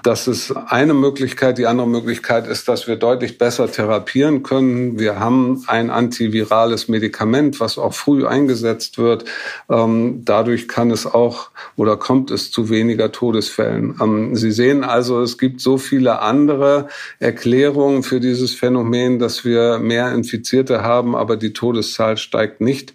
Das 0.02 0.28
ist 0.28 0.52
eine 0.52 0.94
Möglichkeit. 0.94 1.58
Die 1.58 1.66
andere 1.66 1.88
Möglichkeit 1.88 2.46
ist, 2.46 2.68
dass 2.68 2.86
wir 2.86 2.96
deutlich 2.96 3.38
besser 3.38 3.70
therapieren 3.70 4.42
können. 4.42 4.98
Wir 4.98 5.18
haben 5.18 5.64
ein 5.66 5.90
antivirales 5.90 6.88
Medikament, 6.88 7.60
was 7.60 7.78
auch 7.78 7.94
früh 7.94 8.26
eingesetzt 8.26 8.98
wird. 8.98 9.24
Ähm, 9.70 10.22
dadurch 10.24 10.68
kann 10.68 10.90
es 10.90 11.06
auch 11.06 11.50
oder 11.76 11.96
kommt 11.96 12.30
es 12.30 12.50
zu 12.50 12.70
weniger 12.70 13.12
Todesfällen. 13.12 13.98
Ähm, 14.00 14.36
Sie 14.36 14.50
sehen 14.50 14.84
also, 14.84 15.20
es 15.22 15.38
gibt 15.38 15.60
so 15.60 15.78
viele 15.78 16.20
andere 16.20 16.88
Erklärungen 17.18 18.02
für 18.02 18.20
dieses 18.20 18.54
Phänomen, 18.54 19.18
dass 19.18 19.44
wir 19.44 19.78
mehr 19.78 20.12
Infizierte 20.12 20.82
haben, 20.82 21.16
aber 21.16 21.36
die 21.36 21.52
Todeszahl 21.52 22.16
steigt 22.16 22.60
nicht, 22.60 22.94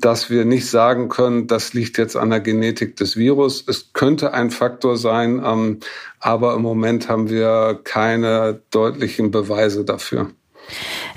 dass 0.00 0.30
wir 0.30 0.44
nicht 0.44 0.68
sagen 0.68 1.08
können, 1.08 1.46
das 1.46 1.74
liegt 1.74 1.98
jetzt 1.98 2.16
an 2.16 2.30
der 2.30 2.40
Genetik 2.40 2.65
des 2.74 3.16
Virus. 3.16 3.64
Es 3.66 3.92
könnte 3.92 4.32
ein 4.32 4.50
Faktor 4.50 4.96
sein, 4.96 5.42
ähm, 5.44 5.80
aber 6.20 6.54
im 6.54 6.62
Moment 6.62 7.08
haben 7.08 7.28
wir 7.28 7.80
keine 7.84 8.60
deutlichen 8.70 9.30
Beweise 9.30 9.84
dafür. 9.84 10.30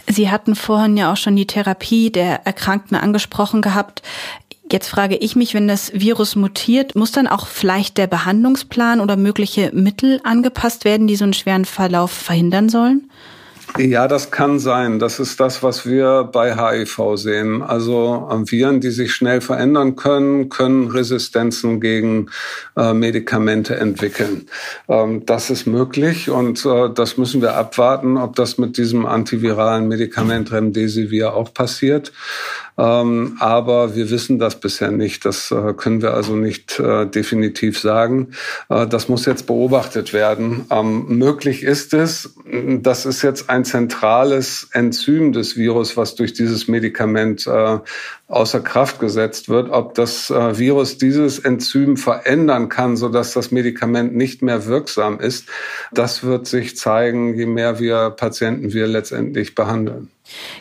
Sie 0.07 0.29
hatten 0.29 0.55
vorhin 0.55 0.97
ja 0.97 1.12
auch 1.12 1.17
schon 1.17 1.35
die 1.35 1.47
Therapie 1.47 2.12
der 2.12 2.45
Erkrankten 2.45 2.97
angesprochen 2.97 3.62
gehabt. 3.62 4.01
Jetzt 4.71 4.89
frage 4.89 5.15
ich 5.15 5.35
mich, 5.35 5.55
wenn 5.55 5.67
das 5.67 5.91
Virus 5.93 6.35
mutiert, 6.35 6.95
muss 6.95 7.12
dann 7.12 7.27
auch 7.27 7.47
vielleicht 7.47 7.97
der 7.97 8.05
Behandlungsplan 8.05 9.01
oder 9.01 9.17
mögliche 9.17 9.71
Mittel 9.73 10.19
angepasst 10.23 10.85
werden, 10.85 11.07
die 11.07 11.15
so 11.15 11.23
einen 11.23 11.33
schweren 11.33 11.65
Verlauf 11.65 12.12
verhindern 12.12 12.69
sollen? 12.69 13.09
Ja, 13.77 14.08
das 14.08 14.32
kann 14.32 14.60
sein. 14.60 14.99
Das 14.99 15.19
ist 15.19 15.39
das, 15.39 15.62
was 15.62 15.86
wir 15.86 16.23
bei 16.23 16.55
HIV 16.55 17.15
sehen. 17.15 17.62
Also 17.62 18.27
äh, 18.32 18.51
Viren, 18.51 18.82
die 18.82 18.89
sich 18.89 19.13
schnell 19.13 19.41
verändern 19.41 19.95
können, 19.95 20.49
können 20.49 20.88
Resistenzen 20.88 21.79
gegen 21.79 22.29
äh, 22.75 22.93
Medikamente 22.93 23.75
entwickeln. 23.77 24.47
Ähm, 24.88 25.25
das 25.25 25.49
ist 25.49 25.67
möglich 25.67 26.29
und 26.29 26.65
äh, 26.65 26.89
das 26.93 27.17
müssen 27.17 27.41
wir 27.41 27.55
abwarten, 27.55 28.17
ob 28.17 28.36
das 28.36 28.58
mit 28.58 28.77
diesem 28.77 29.05
antiviralen 29.05 29.88
Medikament 29.88 30.51
Remdesivir 30.51 31.34
auch 31.34 31.53
passiert. 31.53 32.12
Ähm, 32.80 33.36
aber 33.39 33.96
wir 33.96 34.10
wissen 34.10 34.39
das 34.39 34.60
bisher 34.60 34.92
nicht. 34.92 35.26
Das 35.26 35.52
äh, 35.52 35.74
können 35.74 36.02
wir 36.02 36.13
also 36.13 36.36
nicht 36.36 36.80
äh, 36.80 37.06
definitiv 37.06 37.78
sagen. 37.78 38.30
Äh, 38.70 38.88
das 38.88 39.10
muss 39.10 39.26
jetzt 39.26 39.48
beobachtet 39.48 40.13
werden. 40.13 40.65
Ähm, 40.72 41.06
möglich 41.18 41.63
ist 41.63 41.94
es, 41.94 42.36
das 42.82 43.06
ist 43.06 43.22
jetzt 43.22 43.50
ein 43.50 43.65
zentrales 43.65 44.70
Enzym 44.72 45.34
des 45.34 45.58
Virus, 45.58 45.98
was 45.98 46.15
durch 46.15 46.32
dieses 46.32 46.70
Medikament 46.70 47.46
äh, 47.48 47.80
außer 48.30 48.62
Kraft 48.62 49.00
gesetzt 49.00 49.50
wird, 49.50 49.70
ob 49.72 49.96
das 49.96 50.30
äh, 50.30 50.58
Virus 50.58 50.98
dieses 50.98 51.39
Enzym 51.39 51.98
verändern 51.98 52.70
kann, 52.70 52.96
sodass 52.96 53.34
das 53.34 53.52
Medikament 53.52 54.15
nicht 54.15 54.42
mehr 54.42 54.68
wirksam 54.68 55.20
ist, 55.20 55.48
das 55.92 56.24
wird 56.24 56.48
sich 56.48 56.78
zeigen, 56.78 57.36
je 57.36 57.48
mehr 57.48 57.80
wir 57.80 58.12
Patienten 58.12 58.72
wir 58.72 58.88
letztendlich 58.88 59.54
behandeln. 59.56 60.10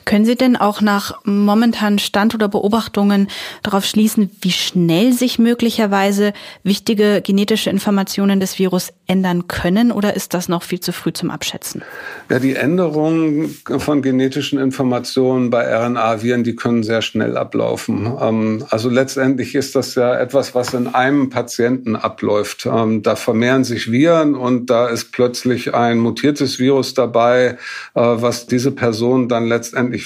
Können 0.04 0.24
Sie 0.24 0.36
denn 0.36 0.56
auch 0.56 0.80
nach 0.80 1.24
momentanen 1.24 1.98
Stand 1.98 2.34
oder 2.34 2.48
Beobachtungen 2.48 3.28
darauf 3.62 3.84
schließen, 3.84 4.30
wie 4.40 4.52
schnell 4.52 5.12
sich 5.12 5.38
möglicherweise 5.38 6.32
wichtige 6.62 7.22
genetische 7.22 7.70
Informationen 7.70 8.40
des 8.40 8.58
Virus 8.58 8.92
ändern 9.06 9.48
können 9.48 9.90
oder 9.90 10.14
ist 10.14 10.34
das 10.34 10.48
noch 10.48 10.62
viel 10.62 10.80
zu 10.80 10.92
früh 10.92 11.12
zum 11.12 11.30
Abschätzen? 11.30 11.82
Ja, 12.30 12.38
die 12.38 12.54
Änderungen 12.54 13.56
von 13.78 14.02
genetischen 14.02 14.58
Informationen 14.58 15.50
bei 15.50 15.64
RNA-Viren, 15.64 16.44
die 16.44 16.54
können 16.54 16.82
sehr 16.82 17.02
schnell 17.02 17.36
ablaufen. 17.36 18.12
Ähm, 18.20 18.64
also 18.70 18.88
letztendlich 18.90 19.54
ist 19.54 19.74
das 19.74 19.94
ja 19.94 20.14
etwas, 20.14 20.54
was 20.54 20.74
in 20.74 20.88
einem 20.88 21.30
Patienten 21.30 21.96
abläuft. 21.96 22.66
Ähm, 22.66 23.02
da 23.02 23.16
vermehren 23.16 23.64
sich 23.64 23.90
Viren 23.90 24.34
und 24.34 24.66
da 24.70 24.88
ist 24.88 25.12
plötzlich 25.12 25.74
ein 25.74 25.98
mutiertes 25.98 26.58
Virus 26.58 26.94
dabei, 26.94 27.56
äh, 27.94 28.00
was 28.00 28.46
diese 28.46 28.72
Person 28.72 29.28
dann 29.28 29.46
letztendlich 29.46 29.57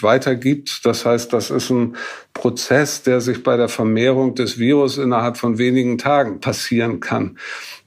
weitergibt. 0.03 0.85
Das 0.85 1.05
heißt, 1.05 1.33
das 1.33 1.51
ist 1.51 1.71
ein 1.71 1.97
Prozess, 2.35 3.03
der 3.03 3.21
sich 3.21 3.43
bei 3.43 3.57
der 3.57 3.69
Vermehrung 3.69 4.35
des 4.35 4.59
Virus 4.59 4.99
innerhalb 4.99 5.37
von 5.37 5.59
wenigen 5.59 5.99
Tagen 5.99 6.41
passieren 6.41 7.01
kann. 7.01 7.37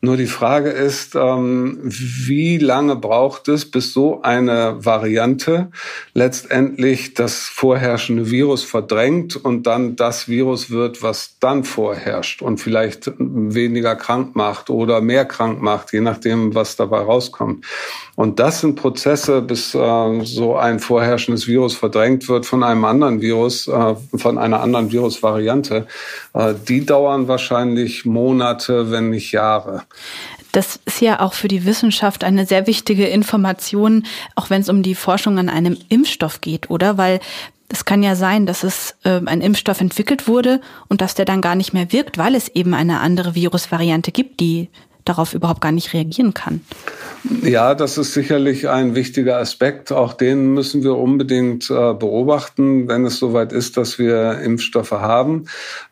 Nur 0.02 0.18
die 0.18 0.28
Frage 0.28 0.70
ist, 0.70 1.16
ähm, 1.16 1.80
wie 1.82 2.60
lange 2.60 2.96
braucht 2.96 3.48
es, 3.48 3.70
bis 3.70 3.92
so 3.92 4.22
eine 4.22 4.86
Variante 4.86 5.72
letztendlich 6.14 7.16
das 7.16 7.40
vorherrschende 7.40 8.30
Virus 8.30 8.64
verdrängt 8.64 9.36
und 9.36 9.66
dann 9.66 9.96
das 9.96 10.28
Virus 10.28 10.70
wird, 10.70 11.02
was 11.02 11.38
dann 11.40 11.64
vorherrscht 11.64 12.44
und 12.44 12.60
vielleicht 12.60 13.12
weniger 13.18 13.96
krank 13.96 14.36
macht 14.36 14.70
oder 14.70 15.02
mehr 15.02 15.26
krank 15.26 15.60
macht, 15.62 15.92
je 15.92 16.02
nachdem, 16.02 16.54
was 16.54 16.76
dabei 16.76 17.00
rauskommt. 17.00 17.66
Und 18.16 18.40
das 18.40 18.62
sind 18.62 18.76
Prozesse, 18.76 19.42
bis 19.42 19.74
äh, 19.74 20.22
so 20.24 20.56
ein 20.56 20.80
vorherrschendes 20.80 21.48
Virus 21.48 21.76
verdrängt 21.76 22.30
wird 22.30 22.46
von 22.46 22.64
einem 22.64 22.86
anderen 22.86 23.22
Virus, 23.22 23.68
äh, 23.68 23.96
von 24.36 24.44
einer 24.44 24.62
anderen 24.62 24.92
Virusvariante. 24.92 25.88
Äh, 26.34 26.54
die 26.68 26.86
dauern 26.86 27.28
wahrscheinlich 27.28 28.06
Monate, 28.06 28.92
wenn 28.92 29.10
nicht 29.10 29.32
Jahre. 29.32 29.84
Das 30.52 30.80
ist 30.86 31.02
ja 31.02 31.20
auch 31.20 31.34
für 31.34 31.48
die 31.48 31.66
Wissenschaft 31.66 32.24
eine 32.24 32.46
sehr 32.46 32.68
wichtige 32.68 33.08
Information, 33.08 34.06
auch 34.36 34.50
wenn 34.50 34.62
es 34.62 34.70
um 34.70 34.84
die 34.84 34.96
Forschung 34.96 35.38
an 35.38 35.50
einem 35.50 35.78
Impfstoff 35.90 36.42
geht, 36.42 36.70
oder? 36.70 36.98
Weil 36.98 37.20
es 37.70 37.84
kann 37.84 38.04
ja 38.04 38.16
sein, 38.16 38.46
dass 38.46 38.64
es 38.64 38.96
äh, 39.04 39.22
ein 39.26 39.42
Impfstoff 39.42 39.82
entwickelt 39.82 40.28
wurde 40.28 40.62
und 40.88 41.02
dass 41.02 41.16
der 41.16 41.26
dann 41.26 41.42
gar 41.42 41.56
nicht 41.56 41.74
mehr 41.74 41.92
wirkt, 41.92 42.18
weil 42.18 42.36
es 42.36 42.50
eben 42.50 42.74
eine 42.74 43.00
andere 43.00 43.36
Virusvariante 43.36 44.12
gibt, 44.12 44.40
die 44.40 44.70
darauf 45.06 45.34
überhaupt 45.34 45.62
gar 45.62 45.72
nicht 45.72 45.94
reagieren 45.94 46.34
kann. 46.34 46.62
Ja, 47.44 47.74
das 47.74 47.98
ist 47.98 48.14
sicherlich 48.14 48.70
ein 48.70 48.94
wichtiger 48.94 49.38
Aspekt. 49.38 49.92
Auch 49.92 50.14
den 50.14 50.54
müssen 50.54 50.84
wir 50.84 50.96
unbedingt 50.96 51.70
äh, 51.72 51.94
beobachten, 51.94 52.88
wenn 52.88 53.06
es 53.06 53.18
soweit 53.18 53.52
ist, 53.52 53.78
dass 53.78 53.98
wir 53.98 54.40
Impfstoffe 54.40 54.92
haben. 54.92 55.46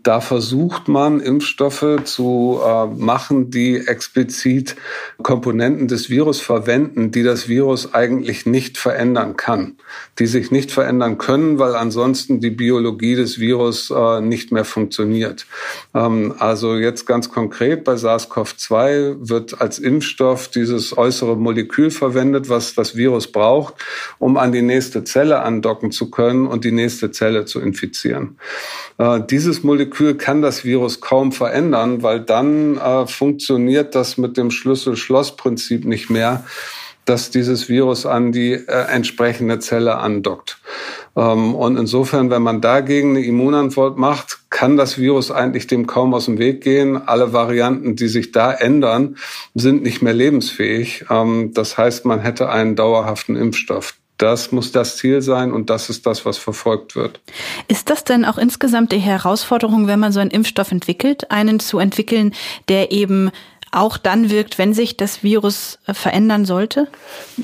Da 0.03 0.21
versucht 0.21 0.87
man, 0.87 1.19
Impfstoffe 1.19 2.01
zu 2.03 2.59
äh, 2.63 2.85
machen, 2.85 3.49
die 3.49 3.77
explizit 3.77 4.75
Komponenten 5.23 5.87
des 5.87 6.09
Virus 6.09 6.39
verwenden, 6.39 7.11
die 7.11 7.23
das 7.23 7.47
Virus 7.47 7.93
eigentlich 7.93 8.45
nicht 8.45 8.77
verändern 8.77 9.35
kann, 9.35 9.77
die 10.19 10.27
sich 10.27 10.51
nicht 10.51 10.71
verändern 10.71 11.17
können, 11.17 11.57
weil 11.57 11.75
ansonsten 11.75 12.41
die 12.41 12.51
Biologie 12.51 13.15
des 13.15 13.39
Virus 13.39 13.89
äh, 13.89 14.21
nicht 14.21 14.51
mehr 14.51 14.65
funktioniert. 14.65 15.47
Ähm, 15.95 16.35
also 16.37 16.75
jetzt 16.75 17.07
ganz 17.07 17.31
konkret 17.31 17.83
bei 17.83 17.93
SARS-CoV-2 17.93 19.02
wird 19.19 19.61
als 19.61 19.79
Impfstoff 19.79 20.47
dieses 20.47 20.97
äußere 20.97 21.35
Molekül 21.35 21.91
verwendet, 21.91 22.49
was 22.49 22.75
das 22.75 22.95
Virus 22.95 23.31
braucht, 23.31 23.75
um 24.19 24.37
an 24.37 24.51
die 24.51 24.61
nächste 24.61 25.03
Zelle 25.03 25.41
andocken 25.41 25.91
zu 25.91 26.09
können 26.09 26.47
und 26.47 26.63
die 26.63 26.71
nächste 26.71 27.11
Zelle 27.11 27.45
zu 27.45 27.59
infizieren. 27.59 28.37
Äh, 28.97 29.21
dieses 29.29 29.63
Molekül 29.63 30.15
kann 30.15 30.41
das 30.41 30.63
Virus 30.63 31.01
kaum 31.01 31.31
verändern, 31.31 32.03
weil 32.03 32.19
dann 32.19 32.77
äh, 32.77 33.07
funktioniert 33.07 33.95
das 33.95 34.17
mit 34.17 34.37
dem 34.37 34.51
Schlüssel-Schloss-Prinzip 34.51 35.85
nicht 35.85 36.09
mehr 36.09 36.43
dass 37.05 37.31
dieses 37.31 37.69
Virus 37.69 38.05
an 38.05 38.31
die 38.31 38.53
äh, 38.53 38.87
entsprechende 38.89 39.59
Zelle 39.59 39.97
andockt. 39.97 40.59
Ähm, 41.15 41.55
und 41.55 41.77
insofern, 41.77 42.29
wenn 42.29 42.41
man 42.41 42.61
dagegen 42.61 43.11
eine 43.11 43.25
Immunantwort 43.25 43.97
macht, 43.97 44.39
kann 44.49 44.77
das 44.77 44.97
Virus 44.97 45.31
eigentlich 45.31 45.67
dem 45.67 45.87
kaum 45.87 46.13
aus 46.13 46.25
dem 46.25 46.37
Weg 46.37 46.61
gehen. 46.61 47.07
Alle 47.07 47.33
Varianten, 47.33 47.95
die 47.95 48.07
sich 48.07 48.31
da 48.31 48.51
ändern, 48.51 49.17
sind 49.53 49.83
nicht 49.83 50.01
mehr 50.01 50.13
lebensfähig. 50.13 51.05
Ähm, 51.09 51.51
das 51.53 51.77
heißt, 51.77 52.05
man 52.05 52.19
hätte 52.19 52.49
einen 52.49 52.75
dauerhaften 52.75 53.35
Impfstoff. 53.35 53.95
Das 54.17 54.51
muss 54.51 54.71
das 54.71 54.97
Ziel 54.97 55.21
sein 55.21 55.51
und 55.51 55.69
das 55.69 55.89
ist 55.89 56.05
das, 56.05 56.23
was 56.25 56.37
verfolgt 56.37 56.95
wird. 56.95 57.19
Ist 57.67 57.89
das 57.89 58.03
denn 58.03 58.25
auch 58.25 58.37
insgesamt 58.37 58.91
die 58.91 58.99
Herausforderung, 58.99 59.87
wenn 59.87 59.99
man 59.99 60.11
so 60.11 60.19
einen 60.19 60.29
Impfstoff 60.29 60.71
entwickelt, 60.71 61.31
einen 61.31 61.59
zu 61.59 61.79
entwickeln, 61.79 62.33
der 62.69 62.91
eben 62.91 63.31
auch 63.73 63.97
dann 63.97 64.29
wirkt, 64.29 64.57
wenn 64.57 64.73
sich 64.73 64.97
das 64.97 65.23
Virus 65.23 65.79
äh, 65.87 65.93
verändern 65.93 66.45
sollte? 66.45 66.87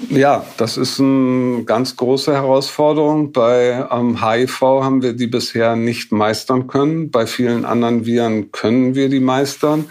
Ja, 0.09 0.45
das 0.57 0.77
ist 0.77 0.99
eine 0.99 1.63
ganz 1.63 1.95
große 1.95 2.33
Herausforderung. 2.33 3.31
Bei 3.31 3.87
ähm, 3.91 4.23
HIV 4.23 4.61
haben 4.61 5.01
wir 5.01 5.13
die 5.13 5.27
bisher 5.27 5.75
nicht 5.75 6.11
meistern 6.11 6.67
können. 6.67 7.11
Bei 7.11 7.25
vielen 7.25 7.65
anderen 7.65 8.05
Viren 8.05 8.51
können 8.51 8.95
wir 8.95 9.09
die 9.09 9.19
meistern. 9.19 9.85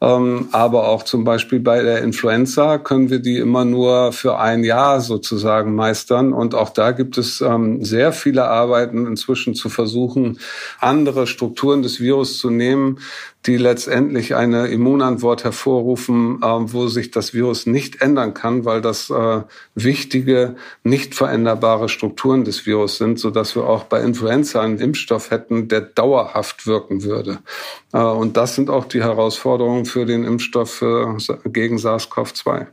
Ähm, 0.00 0.48
aber 0.52 0.88
auch 0.88 1.04
zum 1.04 1.24
Beispiel 1.24 1.60
bei 1.60 1.82
der 1.82 2.02
Influenza 2.02 2.78
können 2.78 3.10
wir 3.10 3.20
die 3.20 3.38
immer 3.38 3.64
nur 3.64 4.12
für 4.12 4.38
ein 4.38 4.64
Jahr 4.64 5.00
sozusagen 5.00 5.74
meistern. 5.74 6.32
Und 6.32 6.54
auch 6.54 6.70
da 6.70 6.90
gibt 6.90 7.18
es 7.18 7.40
ähm, 7.40 7.84
sehr 7.84 8.12
viele 8.12 8.44
Arbeiten 8.48 9.06
inzwischen 9.06 9.54
zu 9.54 9.68
versuchen, 9.68 10.38
andere 10.80 11.26
Strukturen 11.26 11.82
des 11.82 12.00
Virus 12.00 12.38
zu 12.38 12.50
nehmen, 12.50 12.98
die 13.46 13.58
letztendlich 13.58 14.34
eine 14.34 14.68
Immunantwort 14.68 15.44
hervorrufen, 15.44 16.40
äh, 16.42 16.46
wo 16.46 16.86
sich 16.88 17.10
das 17.10 17.34
Virus 17.34 17.66
nicht 17.66 18.00
ändern 18.00 18.32
kann, 18.32 18.64
weil 18.64 18.80
das 18.80 19.10
äh, 19.10 19.42
wichtige, 19.74 20.56
nicht 20.82 21.14
veränderbare 21.14 21.88
Strukturen 21.88 22.44
des 22.44 22.64
Virus 22.64 22.96
sind, 22.96 23.18
so 23.18 23.30
dass 23.30 23.54
wir 23.54 23.64
auch 23.64 23.84
bei 23.84 24.00
Influenza 24.00 24.62
einen 24.62 24.78
Impfstoff 24.78 25.30
hätten, 25.30 25.68
der 25.68 25.82
dauerhaft 25.82 26.66
wirken 26.66 27.02
würde. 27.02 27.40
Äh, 27.92 27.98
und 27.98 28.36
das 28.36 28.54
sind 28.54 28.70
auch 28.70 28.86
die 28.86 29.02
Herausforderungen 29.02 29.84
für 29.84 30.06
den 30.06 30.24
Impfstoff 30.24 30.82
gegen 31.44 31.76
SARS-CoV-2. 31.76 32.66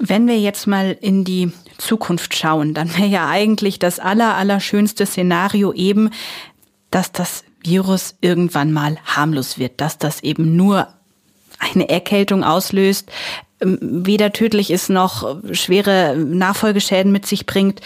Wenn 0.00 0.26
wir 0.26 0.38
jetzt 0.38 0.66
mal 0.66 0.96
in 1.00 1.24
die 1.24 1.52
Zukunft 1.78 2.36
schauen, 2.36 2.74
dann 2.74 2.96
wäre 2.96 3.08
ja 3.08 3.28
eigentlich 3.28 3.78
das 3.78 3.98
aller, 3.98 4.36
allerschönste 4.36 5.06
Szenario 5.06 5.72
eben, 5.72 6.10
dass 6.90 7.12
das 7.12 7.44
Virus 7.64 8.14
irgendwann 8.20 8.72
mal 8.72 8.96
harmlos 9.04 9.58
wird, 9.58 9.80
dass 9.80 9.98
das 9.98 10.22
eben 10.22 10.56
nur 10.56 10.88
eine 11.58 11.88
Erkältung 11.88 12.44
auslöst, 12.44 13.10
ähm, 13.60 13.78
weder 13.80 14.32
tödlich 14.32 14.70
ist 14.70 14.90
noch 14.90 15.36
schwere 15.52 16.16
Nachfolgeschäden 16.16 17.12
mit 17.12 17.26
sich 17.26 17.46
bringt. 17.46 17.80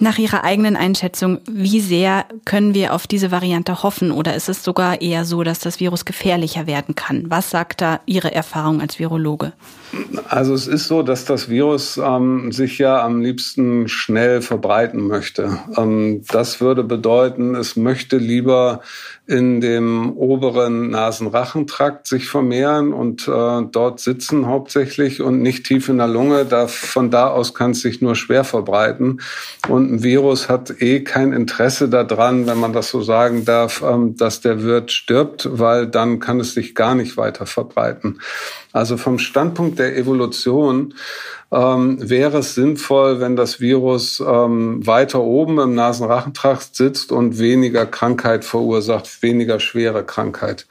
Nach 0.00 0.18
Ihrer 0.18 0.42
eigenen 0.42 0.76
Einschätzung, 0.76 1.38
wie 1.48 1.80
sehr 1.80 2.26
können 2.44 2.74
wir 2.74 2.94
auf 2.94 3.06
diese 3.06 3.30
Variante 3.30 3.82
hoffen 3.82 4.10
oder 4.10 4.34
ist 4.34 4.48
es 4.48 4.64
sogar 4.64 5.00
eher 5.00 5.24
so, 5.24 5.44
dass 5.44 5.60
das 5.60 5.78
Virus 5.78 6.04
gefährlicher 6.04 6.66
werden 6.66 6.94
kann? 6.94 7.26
Was 7.28 7.50
sagt 7.50 7.80
da 7.80 8.00
Ihre 8.06 8.34
Erfahrung 8.34 8.80
als 8.80 8.98
Virologe? 8.98 9.52
Also 10.28 10.54
es 10.54 10.66
ist 10.66 10.88
so, 10.88 11.02
dass 11.02 11.24
das 11.24 11.48
Virus 11.48 11.98
ähm, 11.98 12.50
sich 12.50 12.78
ja 12.78 13.04
am 13.04 13.20
liebsten 13.20 13.88
schnell 13.88 14.42
verbreiten 14.42 15.06
möchte. 15.06 15.58
Ähm, 15.76 16.22
das 16.28 16.60
würde 16.60 16.82
bedeuten, 16.82 17.54
es 17.54 17.76
möchte 17.76 18.16
lieber 18.16 18.80
in 19.26 19.60
dem 19.60 20.12
oberen 20.16 20.90
Nasenrachentrakt 20.90 22.06
sich 22.06 22.28
vermehren 22.28 22.92
und 22.92 23.26
äh, 23.26 23.62
dort 23.70 24.00
sitzen 24.00 24.46
hauptsächlich 24.46 25.22
und 25.22 25.40
nicht 25.40 25.64
tief 25.64 25.88
in 25.88 25.98
der 25.98 26.08
Lunge. 26.08 26.44
Da, 26.44 26.66
von 26.66 27.10
da 27.10 27.28
aus 27.28 27.54
kann 27.54 27.70
es 27.70 27.80
sich 27.80 28.02
nur 28.02 28.16
schwer 28.16 28.44
verbreiten. 28.44 29.20
Und 29.68 29.83
Und 29.84 29.92
ein 29.96 30.02
Virus 30.02 30.48
hat 30.48 30.80
eh 30.80 31.00
kein 31.00 31.34
Interesse 31.34 31.90
daran, 31.90 32.46
wenn 32.46 32.56
man 32.56 32.72
das 32.72 32.88
so 32.88 33.02
sagen 33.02 33.44
darf, 33.44 33.82
ähm, 33.86 34.16
dass 34.16 34.40
der 34.40 34.62
Wirt 34.62 34.90
stirbt, 34.90 35.46
weil 35.50 35.86
dann 35.86 36.20
kann 36.20 36.40
es 36.40 36.54
sich 36.54 36.74
gar 36.74 36.94
nicht 36.94 37.18
weiter 37.18 37.44
verbreiten. 37.44 38.18
Also 38.72 38.96
vom 38.96 39.18
Standpunkt 39.18 39.78
der 39.78 39.94
Evolution 39.98 40.94
ähm, 41.52 41.98
wäre 42.00 42.38
es 42.38 42.54
sinnvoll, 42.54 43.20
wenn 43.20 43.36
das 43.36 43.60
Virus 43.60 44.24
ähm, 44.26 44.86
weiter 44.86 45.20
oben 45.20 45.60
im 45.60 45.74
Nasenrachentrakt 45.74 46.74
sitzt 46.74 47.12
und 47.12 47.38
weniger 47.38 47.84
Krankheit 47.84 48.46
verursacht, 48.46 49.22
weniger 49.22 49.60
schwere 49.60 50.02
Krankheit. 50.02 50.66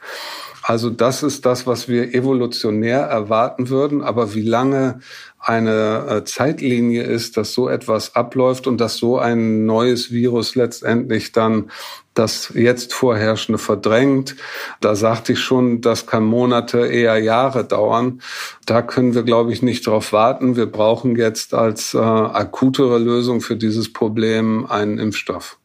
Also 0.66 0.88
das 0.88 1.22
ist 1.22 1.44
das, 1.44 1.66
was 1.66 1.88
wir 1.88 2.14
evolutionär 2.14 3.00
erwarten 3.00 3.68
würden. 3.68 4.02
Aber 4.02 4.34
wie 4.34 4.40
lange 4.40 5.00
eine 5.38 6.06
äh, 6.08 6.24
Zeitlinie 6.24 7.02
ist, 7.02 7.36
dass 7.36 7.52
so 7.52 7.68
etwas 7.68 8.16
abläuft 8.16 8.66
und 8.66 8.80
dass 8.80 8.96
so 8.96 9.18
ein 9.18 9.66
neues 9.66 10.10
Virus 10.10 10.54
letztendlich 10.54 11.32
dann 11.32 11.70
das 12.14 12.50
jetzt 12.54 12.94
vorherrschende 12.94 13.58
verdrängt. 13.58 14.36
Da 14.80 14.94
sagte 14.94 15.34
ich 15.34 15.40
schon, 15.40 15.82
das 15.82 16.06
kann 16.06 16.24
Monate, 16.24 16.86
eher 16.86 17.18
Jahre 17.18 17.64
dauern. 17.64 18.22
Da 18.64 18.80
können 18.80 19.14
wir, 19.14 19.22
glaube 19.22 19.52
ich, 19.52 19.60
nicht 19.60 19.86
drauf 19.86 20.14
warten. 20.14 20.56
Wir 20.56 20.66
brauchen 20.66 21.16
jetzt 21.16 21.52
als 21.52 21.92
äh, 21.92 21.98
akutere 21.98 22.96
Lösung 22.96 23.42
für 23.42 23.56
dieses 23.56 23.92
Problem 23.92 24.64
einen 24.64 24.98
Impfstoff. 24.98 25.58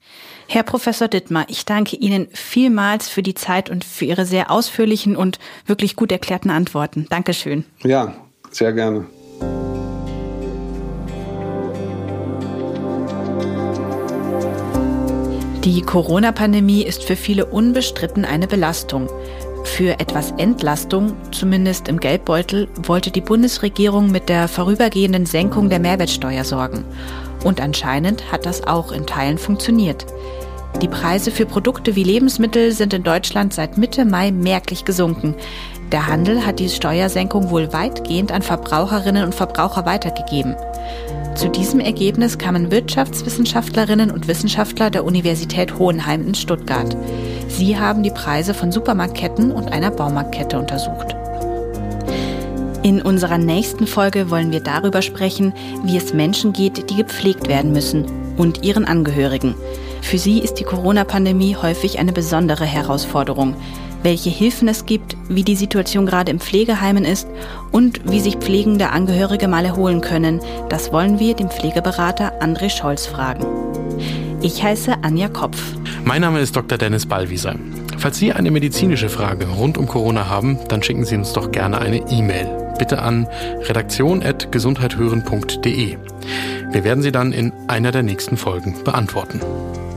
Herr 0.52 0.64
Professor 0.64 1.08
Dittmar, 1.08 1.46
ich 1.48 1.64
danke 1.64 1.96
Ihnen 1.96 2.28
vielmals 2.34 3.08
für 3.08 3.22
die 3.22 3.36
Zeit 3.36 3.70
und 3.70 3.86
für 3.86 4.06
Ihre 4.06 4.26
sehr 4.26 4.50
ausführlichen 4.50 5.16
und 5.16 5.38
wirklich 5.68 5.96
gut 5.96 6.12
erklärten 6.12 6.50
Antworten. 6.50 7.06
Dankeschön. 7.08 7.66
Ja, 7.84 8.16
sehr 8.50 8.74
gerne. 8.74 9.06
Die 15.64 15.82
Corona-Pandemie 15.84 16.82
ist 16.82 17.04
für 17.04 17.16
viele 17.16 17.46
unbestritten 17.46 18.26
eine 18.26 18.48
Belastung. 18.48 19.08
Für 19.66 20.00
etwas 20.00 20.32
Entlastung, 20.38 21.16
zumindest 21.32 21.88
im 21.88 22.00
Geldbeutel, 22.00 22.68
wollte 22.88 23.12
die 23.12 23.22
Bundesregierung 23.22 24.10
mit 24.10 24.30
der 24.30 24.48
vorübergehenden 24.48 25.28
Senkung 25.28 25.70
der 25.70 25.80
Mehrwertsteuer 25.80 26.44
sorgen. 26.44 26.86
Und 27.44 27.62
anscheinend 27.62 28.32
hat 28.32 28.46
das 28.46 28.68
auch 28.68 28.92
in 28.92 29.06
Teilen 29.06 29.38
funktioniert. 29.38 30.06
Die 30.82 30.88
Preise 30.88 31.32
für 31.32 31.46
Produkte 31.46 31.96
wie 31.96 32.04
Lebensmittel 32.04 32.72
sind 32.72 32.94
in 32.94 33.04
Deutschland 33.04 33.54
seit 33.54 33.78
Mitte 33.78 34.06
Mai 34.06 34.32
merklich 34.32 34.86
gesunken. 34.86 35.36
Der 35.92 36.08
Handel 36.08 36.46
hat 36.46 36.60
die 36.60 36.70
Steuersenkung 36.70 37.50
wohl 37.50 37.74
weitgehend 37.74 38.32
an 38.32 38.42
Verbraucherinnen 38.42 39.26
und 39.26 39.36
Verbraucher 39.36 39.86
weitergegeben. 39.86 40.56
Zu 41.36 41.50
diesem 41.50 41.80
Ergebnis 41.80 42.38
kamen 42.38 42.72
Wirtschaftswissenschaftlerinnen 42.72 44.12
und 44.12 44.28
Wissenschaftler 44.28 44.90
der 44.90 45.04
Universität 45.04 45.78
Hohenheim 45.80 46.28
in 46.28 46.36
Stuttgart. 46.36 46.96
Sie 47.48 47.78
haben 47.78 48.04
die 48.04 48.12
Preise 48.12 48.54
von 48.54 48.72
Supermarktketten 48.72 49.52
und 49.52 49.72
einer 49.72 49.92
Baumarktkette 49.92 50.60
untersucht. 50.60 51.16
In 52.82 53.02
unserer 53.02 53.38
nächsten 53.38 53.88
Folge 53.88 54.30
wollen 54.32 54.52
wir 54.52 54.62
darüber 54.62 55.02
sprechen, 55.02 55.54
wie 55.84 55.98
es 55.98 56.14
Menschen 56.14 56.54
geht, 56.54 56.90
die 56.90 56.96
gepflegt 56.96 57.50
werden 57.50 57.74
müssen 57.74 58.06
und 58.38 58.64
ihren 58.64 58.86
Angehörigen. 58.86 59.54
Für 60.02 60.18
sie 60.18 60.40
ist 60.40 60.56
die 60.56 60.64
Corona-Pandemie 60.64 61.58
häufig 61.58 62.00
eine 62.00 62.14
besondere 62.14 62.64
Herausforderung. 62.64 63.56
Welche 64.02 64.30
Hilfen 64.30 64.70
es 64.70 64.86
gibt, 64.86 65.18
wie 65.28 65.44
die 65.44 65.58
Situation 65.58 66.06
gerade 66.06 66.32
im 66.32 66.40
Pflegeheimen 66.40 67.04
ist 67.04 67.28
und 67.74 68.10
wie 68.10 68.22
sich 68.22 68.38
pflegende 68.38 68.92
Angehörige 68.92 69.50
mal 69.50 69.66
erholen 69.66 70.00
können, 70.00 70.40
das 70.70 70.94
wollen 70.94 71.20
wir 71.20 71.36
dem 71.36 71.50
Pflegeberater 71.50 72.42
André 72.42 72.70
Scholz 72.70 73.06
fragen. 73.06 73.46
Ich 74.42 74.64
heiße 74.64 74.96
Anja 75.02 75.28
Kopf. 75.28 75.62
Mein 76.06 76.22
Name 76.22 76.40
ist 76.40 76.56
Dr. 76.56 76.78
Dennis 76.78 77.06
Ballwieser. 77.06 77.56
Falls 77.98 78.18
Sie 78.18 78.32
eine 78.32 78.52
medizinische 78.52 79.10
Frage 79.10 79.48
rund 79.50 79.78
um 79.78 79.86
Corona 79.86 80.30
haben, 80.30 80.58
dann 80.70 80.82
schicken 80.82 81.04
Sie 81.04 81.18
uns 81.18 81.34
doch 81.34 81.52
gerne 81.52 81.80
eine 81.80 82.10
E-Mail 82.10 82.59
bitte 82.80 83.04
an 83.04 83.28
redaktion.gesundheithören.de. 83.68 85.98
Wir 86.72 86.84
werden 86.84 87.04
sie 87.04 87.12
dann 87.12 87.32
in 87.32 87.54
einer 87.68 87.92
der 87.92 88.02
nächsten 88.02 88.38
Folgen 88.38 88.84
beantworten. 88.84 89.40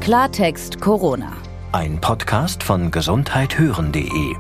Klartext 0.01 0.81
Corona. 0.81 1.33
Ein 1.73 1.99
Podcast 2.01 2.63
von 2.63 2.91
gesundheithören.de 2.91 4.35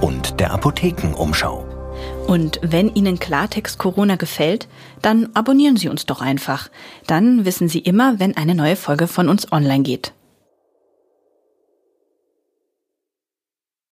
und 0.00 0.38
der 0.38 0.52
Apothekenumschau. 0.52 1.64
Und 2.26 2.60
wenn 2.62 2.94
Ihnen 2.94 3.18
Klartext 3.18 3.78
Corona 3.78 4.16
gefällt, 4.16 4.68
dann 5.02 5.28
abonnieren 5.34 5.76
Sie 5.76 5.88
uns 5.88 6.06
doch 6.06 6.20
einfach. 6.20 6.68
Dann 7.06 7.44
wissen 7.44 7.68
Sie 7.68 7.78
immer, 7.78 8.18
wenn 8.18 8.36
eine 8.36 8.54
neue 8.54 8.76
Folge 8.76 9.06
von 9.06 9.28
uns 9.28 9.50
online 9.52 9.82
geht. 9.82 10.12